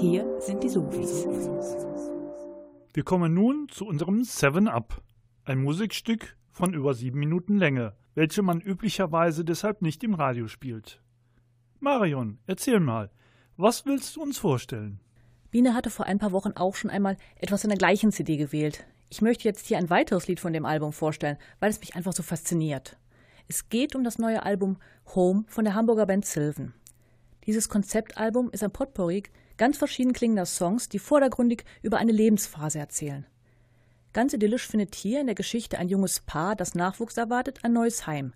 hier 0.00 0.40
sind 0.40 0.62
die 0.62 0.68
Sufis. 0.68 1.26
Wir 2.94 3.02
kommen 3.02 3.34
nun 3.34 3.68
zu 3.68 3.84
unserem 3.86 4.22
Seven 4.22 4.68
Up, 4.68 5.02
ein 5.44 5.60
Musikstück 5.60 6.36
von 6.50 6.72
über 6.72 6.94
sieben 6.94 7.18
Minuten 7.18 7.58
Länge, 7.58 7.94
welche 8.14 8.42
man 8.42 8.60
üblicherweise 8.60 9.44
deshalb 9.44 9.82
nicht 9.82 10.04
im 10.04 10.14
Radio 10.14 10.46
spielt. 10.46 11.02
Marion, 11.80 12.38
erzähl 12.46 12.80
mal, 12.80 13.10
was 13.56 13.86
willst 13.86 14.14
du 14.14 14.22
uns 14.22 14.38
vorstellen? 14.38 15.00
Biene 15.50 15.74
hatte 15.74 15.90
vor 15.90 16.06
ein 16.06 16.18
paar 16.18 16.32
Wochen 16.32 16.52
auch 16.52 16.76
schon 16.76 16.90
einmal 16.90 17.16
etwas 17.36 17.64
in 17.64 17.70
der 17.70 17.78
gleichen 17.78 18.12
CD 18.12 18.36
gewählt. 18.36 18.84
Ich 19.08 19.22
möchte 19.22 19.44
jetzt 19.44 19.66
hier 19.66 19.78
ein 19.78 19.90
weiteres 19.90 20.28
Lied 20.28 20.38
von 20.38 20.52
dem 20.52 20.64
Album 20.64 20.92
vorstellen, 20.92 21.38
weil 21.58 21.70
es 21.70 21.80
mich 21.80 21.96
einfach 21.96 22.12
so 22.12 22.22
fasziniert. 22.22 22.98
Es 23.48 23.68
geht 23.68 23.96
um 23.96 24.04
das 24.04 24.18
neue 24.18 24.42
Album 24.44 24.76
Home 25.14 25.44
von 25.48 25.64
der 25.64 25.74
Hamburger 25.74 26.06
Band 26.06 26.26
Sylvan. 26.26 26.74
Dieses 27.46 27.68
Konzeptalbum 27.70 28.50
ist 28.50 28.62
ein 28.62 28.70
Potpourri 28.70 29.22
ganz 29.58 29.76
verschieden 29.76 30.12
klingender 30.12 30.46
Songs, 30.46 30.88
die 30.88 30.98
vordergründig 30.98 31.64
über 31.82 31.98
eine 31.98 32.12
Lebensphase 32.12 32.78
erzählen. 32.78 33.26
Ganz 34.14 34.32
idyllisch 34.32 34.66
findet 34.66 34.94
hier 34.94 35.20
in 35.20 35.26
der 35.26 35.34
Geschichte 35.34 35.78
ein 35.78 35.88
junges 35.88 36.20
Paar, 36.20 36.56
das 36.56 36.74
Nachwuchs 36.74 37.16
erwartet, 37.16 37.60
ein 37.62 37.72
neues 37.72 38.06
Heim. 38.06 38.32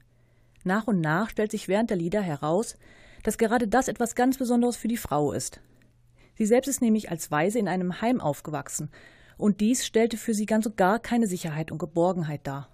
Nach 0.64 0.86
und 0.86 1.00
nach 1.00 1.30
stellt 1.30 1.50
sich 1.50 1.66
während 1.66 1.90
der 1.90 1.96
Lieder 1.96 2.20
heraus, 2.20 2.76
dass 3.22 3.38
gerade 3.38 3.68
das 3.68 3.88
etwas 3.88 4.14
ganz 4.14 4.36
Besonderes 4.36 4.76
für 4.76 4.88
die 4.88 4.96
Frau 4.96 5.32
ist. 5.32 5.60
Sie 6.36 6.46
selbst 6.46 6.68
ist 6.68 6.82
nämlich 6.82 7.10
als 7.10 7.30
Waise 7.30 7.58
in 7.58 7.68
einem 7.68 8.00
Heim 8.00 8.20
aufgewachsen, 8.20 8.90
und 9.38 9.60
dies 9.60 9.86
stellte 9.86 10.16
für 10.16 10.34
sie 10.34 10.46
ganz 10.46 10.66
und 10.66 10.76
gar 10.76 10.98
keine 10.98 11.26
Sicherheit 11.26 11.72
und 11.72 11.78
Geborgenheit 11.78 12.46
dar. 12.46 12.68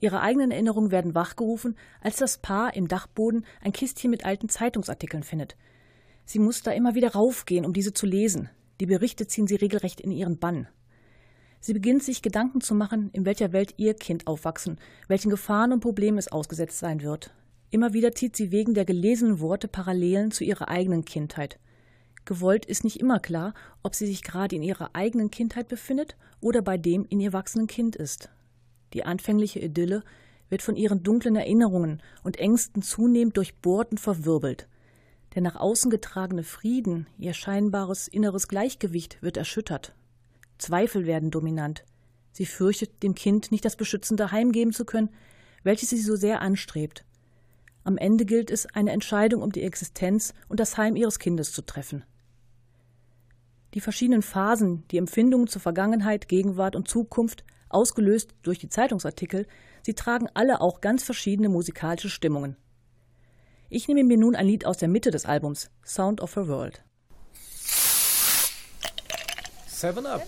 Ihre 0.00 0.20
eigenen 0.20 0.50
Erinnerungen 0.50 0.90
werden 0.90 1.14
wachgerufen, 1.14 1.76
als 2.00 2.16
das 2.16 2.38
Paar 2.38 2.74
im 2.74 2.88
Dachboden 2.88 3.44
ein 3.60 3.72
Kistchen 3.72 4.10
mit 4.10 4.24
alten 4.24 4.48
Zeitungsartikeln 4.48 5.22
findet. 5.22 5.56
Sie 6.32 6.38
muss 6.38 6.62
da 6.62 6.70
immer 6.70 6.94
wieder 6.94 7.12
raufgehen, 7.12 7.66
um 7.66 7.74
diese 7.74 7.92
zu 7.92 8.06
lesen. 8.06 8.48
Die 8.80 8.86
Berichte 8.86 9.26
ziehen 9.26 9.46
sie 9.46 9.56
regelrecht 9.56 10.00
in 10.00 10.10
ihren 10.10 10.38
Bann. 10.38 10.66
Sie 11.60 11.74
beginnt 11.74 12.02
sich 12.02 12.22
Gedanken 12.22 12.62
zu 12.62 12.74
machen, 12.74 13.10
in 13.12 13.26
welcher 13.26 13.52
Welt 13.52 13.74
ihr 13.76 13.92
Kind 13.92 14.26
aufwachsen, 14.26 14.78
welchen 15.08 15.28
Gefahren 15.28 15.74
und 15.74 15.80
Problemen 15.80 16.16
es 16.16 16.32
ausgesetzt 16.32 16.78
sein 16.78 17.02
wird. 17.02 17.34
Immer 17.68 17.92
wieder 17.92 18.14
zieht 18.14 18.34
sie 18.34 18.50
wegen 18.50 18.72
der 18.72 18.86
gelesenen 18.86 19.40
Worte 19.40 19.68
Parallelen 19.68 20.30
zu 20.30 20.42
ihrer 20.42 20.68
eigenen 20.70 21.04
Kindheit. 21.04 21.58
Gewollt 22.24 22.64
ist 22.64 22.82
nicht 22.82 22.98
immer 22.98 23.20
klar, 23.20 23.52
ob 23.82 23.94
sie 23.94 24.06
sich 24.06 24.22
gerade 24.22 24.56
in 24.56 24.62
ihrer 24.62 24.94
eigenen 24.94 25.30
Kindheit 25.30 25.68
befindet 25.68 26.16
oder 26.40 26.62
bei 26.62 26.78
dem 26.78 27.04
in 27.10 27.20
ihr 27.20 27.34
wachsenden 27.34 27.66
Kind 27.66 27.94
ist. 27.94 28.30
Die 28.94 29.04
anfängliche 29.04 29.58
Idylle 29.58 30.02
wird 30.48 30.62
von 30.62 30.76
ihren 30.76 31.02
dunklen 31.02 31.36
Erinnerungen 31.36 32.00
und 32.22 32.38
Ängsten 32.38 32.80
zunehmend 32.80 33.36
durchbohrt 33.36 33.90
und 33.90 34.00
verwirbelt. 34.00 34.66
Der 35.34 35.42
nach 35.42 35.56
außen 35.56 35.90
getragene 35.90 36.42
Frieden, 36.42 37.06
ihr 37.18 37.32
scheinbares 37.32 38.06
inneres 38.06 38.48
Gleichgewicht 38.48 39.22
wird 39.22 39.36
erschüttert. 39.36 39.94
Zweifel 40.58 41.06
werden 41.06 41.30
dominant. 41.30 41.84
Sie 42.32 42.46
fürchtet, 42.46 43.02
dem 43.02 43.14
Kind 43.14 43.50
nicht 43.50 43.64
das 43.64 43.76
beschützende 43.76 44.30
Heim 44.30 44.52
geben 44.52 44.72
zu 44.72 44.84
können, 44.84 45.10
welches 45.62 45.90
sie 45.90 46.00
so 46.00 46.16
sehr 46.16 46.40
anstrebt. 46.40 47.04
Am 47.84 47.98
Ende 47.98 48.24
gilt 48.24 48.50
es, 48.50 48.66
eine 48.66 48.92
Entscheidung 48.92 49.42
um 49.42 49.52
die 49.52 49.62
Existenz 49.62 50.34
und 50.48 50.60
das 50.60 50.76
Heim 50.76 50.96
ihres 50.96 51.18
Kindes 51.18 51.52
zu 51.52 51.62
treffen. 51.62 52.04
Die 53.74 53.80
verschiedenen 53.80 54.22
Phasen, 54.22 54.84
die 54.90 54.98
Empfindungen 54.98 55.46
zur 55.46 55.62
Vergangenheit, 55.62 56.28
Gegenwart 56.28 56.76
und 56.76 56.88
Zukunft 56.88 57.44
ausgelöst 57.70 58.34
durch 58.42 58.58
die 58.58 58.68
Zeitungsartikel, 58.68 59.46
sie 59.82 59.94
tragen 59.94 60.28
alle 60.34 60.60
auch 60.60 60.82
ganz 60.82 61.02
verschiedene 61.02 61.48
musikalische 61.48 62.10
Stimmungen. 62.10 62.56
Ich 63.74 63.88
nehme 63.88 64.04
mir 64.04 64.18
nun 64.18 64.36
ein 64.36 64.46
Lied 64.46 64.66
aus 64.66 64.76
der 64.76 64.88
Mitte 64.88 65.10
des 65.10 65.24
Albums, 65.24 65.70
Sound 65.82 66.20
of 66.20 66.36
a 66.36 66.46
World. 66.46 66.84
Seven 69.66 70.04
Up. 70.04 70.22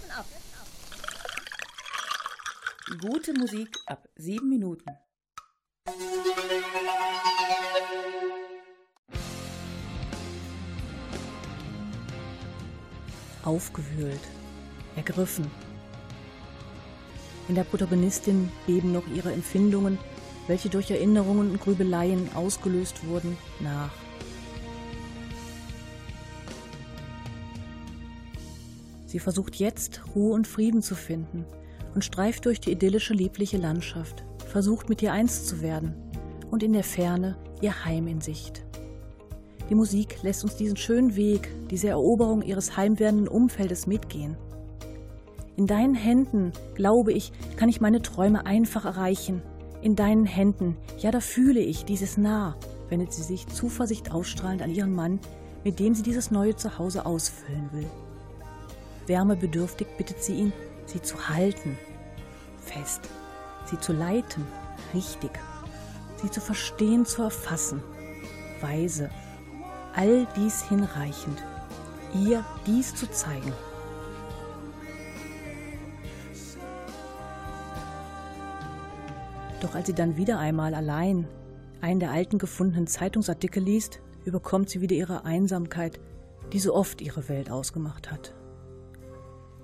Gute 3.03 3.35
Musik 3.35 3.69
ab 3.85 4.09
sieben 4.17 4.49
Minuten. 4.49 4.89
Aufgewühlt, 13.43 14.23
ergriffen. 14.97 15.51
In 17.49 17.57
der 17.57 17.65
Protagonistin 17.65 18.51
beben 18.67 18.93
noch 18.93 19.07
ihre 19.09 19.35
Empfindungen, 19.35 19.99
welche 20.47 20.69
durch 20.69 20.91
Erinnerungen 20.91 21.51
und 21.51 21.61
Grübeleien 21.61 22.29
ausgelöst 22.35 23.07
wurden, 23.07 23.37
nach. 23.61 23.91
Sie 29.07 29.21
versucht 29.21 29.57
jetzt, 29.57 30.03
Ruhe 30.15 30.35
und 30.35 30.47
Frieden 30.47 30.83
zu 30.83 30.97
finden 30.97 31.45
und 31.95 32.05
streift 32.05 32.47
durch 32.47 32.61
die 32.61 32.73
idyllische, 32.73 33.15
liebliche 33.15 33.59
Landschaft, 33.59 34.25
versucht 34.49 34.89
mit 34.89 35.03
ihr 35.03 35.13
eins 35.13 35.47
zu 35.47 35.63
werden 35.63 35.95
und 36.51 36.63
in 36.63 36.73
der 36.73 36.83
Ferne 36.83 37.37
ihr 37.61 37.85
Heim 37.85 38.09
in 38.09 38.21
Sicht. 38.21 38.65
Die 39.71 39.75
Musik 39.75 40.23
lässt 40.23 40.45
uns 40.45 40.57
diesen 40.57 40.77
schönen 40.77 41.17
Weg, 41.17 41.49
diese 41.71 41.89
Eroberung 41.89 42.43
ihres 42.43 42.77
heimwerdenden 42.77 43.29
Umfeldes 43.29 43.87
mitgehen. 43.87 44.37
In 45.57 45.67
deinen 45.67 45.95
Händen, 45.95 46.53
glaube 46.75 47.13
ich, 47.13 47.33
kann 47.57 47.69
ich 47.69 47.81
meine 47.81 48.03
Träume 48.03 48.45
einfach 48.45 48.85
erreichen. 48.85 49.43
In 49.85 49.97
deinen 49.97 50.25
Händen, 50.25 50.79
ja, 50.97 51.11
da 51.11 51.21
fühle 51.21 51.61
ich 51.61 51.85
dieses 51.85 52.17
nah, 52.17 52.57
wendet 52.89 53.13
sie 53.13 53.23
sich 53.23 53.47
Zuversicht 53.49 54.13
ausstrahlend 54.13 54.63
an 54.63 54.75
ihren 54.75 54.95
Mann, 54.95 55.21
mit 55.63 55.79
dem 55.79 55.95
sie 55.95 56.03
dieses 56.03 56.31
neue 56.31 56.57
Zuhause 56.57 57.05
ausfüllen 57.05 57.69
will. 57.71 57.91
Wärmebedürftig 59.07 59.87
bittet 59.99 60.23
sie 60.23 60.37
ihn, 60.37 60.53
sie 60.87 61.03
zu 61.03 61.29
halten, 61.29 61.77
fest, 62.63 63.03
sie 63.67 63.79
zu 63.79 63.93
leiten, 63.93 64.47
richtig, 64.95 65.33
sie 66.17 66.31
zu 66.31 66.41
verstehen, 66.41 67.05
zu 67.05 67.23
erfassen, 67.23 67.83
weise, 68.63 69.11
all 69.95 70.27
dies 70.35 70.67
hinreichend, 70.67 71.45
ihr 72.15 72.43
dies 72.67 72.95
zu 72.95 73.07
zeigen. 73.11 73.53
Doch 79.65 79.75
als 79.75 79.87
sie 79.87 79.95
dann 79.95 80.19
wieder 80.19 80.39
einmal 80.39 80.75
allein 80.75 81.27
einen 81.81 81.99
der 81.99 82.11
alten 82.11 82.37
gefundenen 82.37 82.87
Zeitungsartikel 82.87 83.63
liest, 83.63 84.03
überkommt 84.27 84.69
sie 84.69 84.83
wieder 84.83 84.95
ihre 84.95 85.25
Einsamkeit, 85.25 85.99
die 86.53 86.59
so 86.59 86.75
oft 86.75 87.01
ihre 87.01 87.31
Welt 87.31 87.51
ausgemacht 87.51 88.13
hat. 88.13 88.35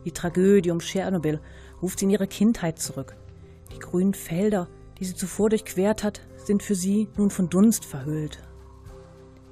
Die 0.07 0.12
Tragödie 0.12 0.70
um 0.70 0.78
Tschernobyl 0.78 1.38
ruft 1.82 1.98
sie 1.98 2.07
in 2.07 2.11
ihre 2.11 2.26
Kindheit 2.26 2.78
zurück. 2.78 3.14
Die 3.74 3.78
grünen 3.78 4.14
Felder, 4.14 4.68
die 4.98 5.05
sie 5.05 5.14
zuvor 5.14 5.51
durchquert 5.51 6.03
hat, 6.03 6.22
sind 6.36 6.62
für 6.62 6.74
sie 6.74 7.09
nun 7.18 7.28
von 7.28 7.51
Dunst 7.51 7.84
verhüllt. 7.84 8.42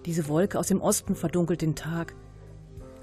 Diese 0.07 0.29
Wolke 0.29 0.59
aus 0.59 0.69
dem 0.69 0.81
Osten 0.81 1.15
verdunkelt 1.15 1.61
den 1.61 1.75
Tag. 1.75 2.15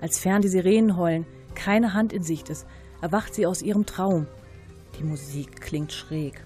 Als 0.02 0.18
fern 0.18 0.41
die 0.41 0.48
Sirenen 0.48 0.98
heulen, 0.98 1.28
keine 1.54 1.93
Hand 1.93 2.12
in 2.12 2.24
Sicht 2.24 2.50
ist, 2.50 2.66
erwacht 3.02 3.36
sie 3.36 3.46
aus 3.46 3.62
ihrem 3.62 3.86
Traum. 3.86 4.26
Die 4.98 5.04
Musik 5.04 5.62
klingt 5.62 5.93
schräg. 5.93 6.43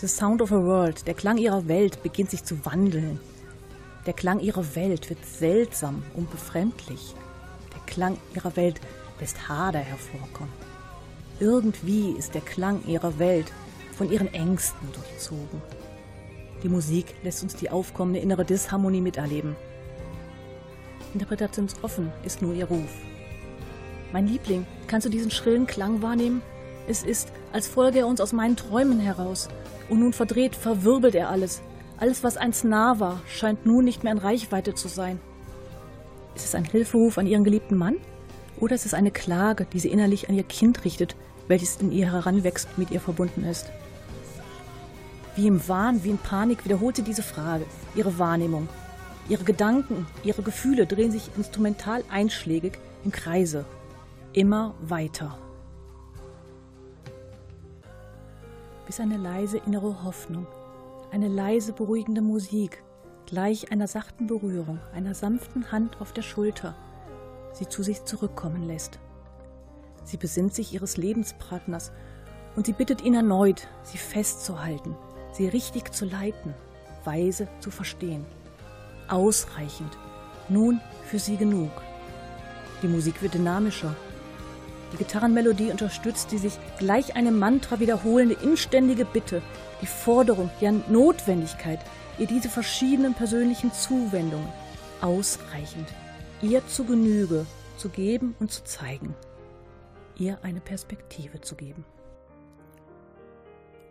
The 0.00 0.06
Sound 0.06 0.40
of 0.42 0.52
a 0.52 0.62
World, 0.62 1.08
der 1.08 1.14
Klang 1.14 1.38
ihrer 1.38 1.66
Welt, 1.66 2.04
beginnt 2.04 2.30
sich 2.30 2.44
zu 2.44 2.64
wandeln. 2.64 3.18
Der 4.06 4.12
Klang 4.12 4.38
ihrer 4.38 4.76
Welt 4.76 5.10
wird 5.10 5.18
seltsam 5.26 6.04
und 6.14 6.30
befremdlich. 6.30 7.16
Der 7.74 7.80
Klang 7.92 8.16
ihrer 8.32 8.54
Welt 8.54 8.80
lässt 9.18 9.48
Hader 9.48 9.80
hervorkommen. 9.80 10.52
Irgendwie 11.40 12.12
ist 12.12 12.32
der 12.36 12.42
Klang 12.42 12.86
ihrer 12.86 13.18
Welt 13.18 13.52
von 13.90 14.08
ihren 14.08 14.32
Ängsten 14.32 14.86
durchzogen. 14.92 15.60
Die 16.62 16.68
Musik 16.68 17.16
lässt 17.24 17.42
uns 17.42 17.56
die 17.56 17.68
aufkommende 17.68 18.20
innere 18.20 18.44
Disharmonie 18.44 19.00
miterleben. 19.00 19.56
Interpretationsoffen 21.12 22.12
ist 22.24 22.40
nur 22.40 22.54
ihr 22.54 22.66
Ruf. 22.66 22.92
Mein 24.12 24.28
Liebling, 24.28 24.64
kannst 24.86 25.06
du 25.06 25.10
diesen 25.10 25.32
schrillen 25.32 25.66
Klang 25.66 26.02
wahrnehmen? 26.02 26.40
Es 26.86 27.02
ist, 27.02 27.32
als 27.52 27.66
folge 27.66 27.98
er 27.98 28.06
uns 28.06 28.20
aus 28.20 28.32
meinen 28.32 28.54
Träumen 28.54 29.00
heraus. 29.00 29.48
Und 29.88 30.00
nun 30.00 30.12
verdreht, 30.12 30.54
verwirbelt 30.54 31.14
er 31.14 31.30
alles. 31.30 31.62
Alles, 31.98 32.22
was 32.22 32.36
einst 32.36 32.64
nah 32.64 33.00
war, 33.00 33.20
scheint 33.26 33.66
nun 33.66 33.84
nicht 33.84 34.04
mehr 34.04 34.12
in 34.12 34.18
Reichweite 34.18 34.74
zu 34.74 34.88
sein. 34.88 35.18
Ist 36.34 36.44
es 36.44 36.54
ein 36.54 36.64
Hilferuf 36.64 37.18
an 37.18 37.26
ihren 37.26 37.44
geliebten 37.44 37.76
Mann? 37.76 37.96
Oder 38.60 38.74
ist 38.74 38.86
es 38.86 38.94
eine 38.94 39.10
Klage, 39.10 39.66
die 39.72 39.80
sie 39.80 39.88
innerlich 39.88 40.28
an 40.28 40.34
ihr 40.34 40.44
Kind 40.44 40.84
richtet, 40.84 41.16
welches 41.48 41.76
in 41.76 41.90
ihr 41.90 42.12
heranwächst, 42.12 42.78
mit 42.78 42.90
ihr 42.90 43.00
verbunden 43.00 43.44
ist? 43.44 43.66
Wie 45.34 45.46
im 45.46 45.66
Wahn, 45.68 46.04
wie 46.04 46.10
in 46.10 46.18
Panik 46.18 46.64
wiederholt 46.64 46.96
sie 46.96 47.02
diese 47.02 47.22
Frage, 47.22 47.64
ihre 47.94 48.18
Wahrnehmung. 48.18 48.68
Ihre 49.28 49.44
Gedanken, 49.44 50.06
ihre 50.24 50.42
Gefühle 50.42 50.86
drehen 50.86 51.12
sich 51.12 51.30
instrumental 51.36 52.02
einschlägig 52.10 52.78
im 53.04 53.12
Kreise. 53.12 53.64
Immer 54.32 54.74
weiter. 54.80 55.38
Bis 58.88 59.00
eine 59.00 59.18
leise 59.18 59.58
innere 59.58 60.02
Hoffnung, 60.02 60.46
eine 61.12 61.28
leise 61.28 61.74
beruhigende 61.74 62.22
Musik, 62.22 62.82
gleich 63.26 63.70
einer 63.70 63.86
sachten 63.86 64.26
Berührung, 64.26 64.80
einer 64.94 65.14
sanften 65.14 65.70
Hand 65.70 66.00
auf 66.00 66.14
der 66.14 66.22
Schulter, 66.22 66.74
sie 67.52 67.68
zu 67.68 67.82
sich 67.82 68.06
zurückkommen 68.06 68.66
lässt. 68.66 68.98
Sie 70.04 70.16
besinnt 70.16 70.54
sich 70.54 70.72
ihres 70.72 70.96
Lebenspartners 70.96 71.92
und 72.56 72.64
sie 72.64 72.72
bittet 72.72 73.02
ihn 73.02 73.12
erneut, 73.12 73.68
sie 73.82 73.98
festzuhalten, 73.98 74.96
sie 75.32 75.48
richtig 75.48 75.92
zu 75.92 76.06
leiten, 76.06 76.54
weise 77.04 77.46
zu 77.60 77.70
verstehen. 77.70 78.24
Ausreichend, 79.06 79.98
nun 80.48 80.80
für 81.04 81.18
sie 81.18 81.36
genug. 81.36 81.72
Die 82.82 82.88
Musik 82.88 83.20
wird 83.20 83.34
dynamischer. 83.34 83.94
Die 84.92 84.96
Gitarrenmelodie 84.96 85.70
unterstützt 85.70 86.32
die 86.32 86.38
sich 86.38 86.58
gleich 86.78 87.14
einem 87.14 87.38
Mantra 87.38 87.80
wiederholende 87.80 88.34
inständige 88.42 89.04
Bitte, 89.04 89.42
die 89.82 89.86
Forderung, 89.86 90.50
die 90.60 90.80
Notwendigkeit, 90.88 91.80
ihr 92.18 92.26
diese 92.26 92.48
verschiedenen 92.48 93.14
persönlichen 93.14 93.72
Zuwendungen 93.72 94.48
ausreichend, 95.00 95.88
ihr 96.42 96.66
zu 96.66 96.84
Genüge 96.84 97.46
zu 97.76 97.88
geben 97.88 98.34
und 98.40 98.50
zu 98.50 98.64
zeigen, 98.64 99.14
ihr 100.16 100.38
eine 100.42 100.60
Perspektive 100.60 101.40
zu 101.40 101.54
geben. 101.54 101.84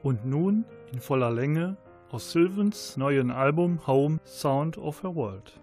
Und 0.04 0.26
nun 0.26 0.66
in 0.92 1.00
voller 1.00 1.32
Länge 1.32 1.78
aus 2.12 2.32
Sylvans 2.32 2.98
neuen 2.98 3.32
Album 3.32 3.86
Home 3.88 4.20
Sound 4.26 4.78
of 4.78 5.04
Her 5.04 5.16
World. 5.16 5.60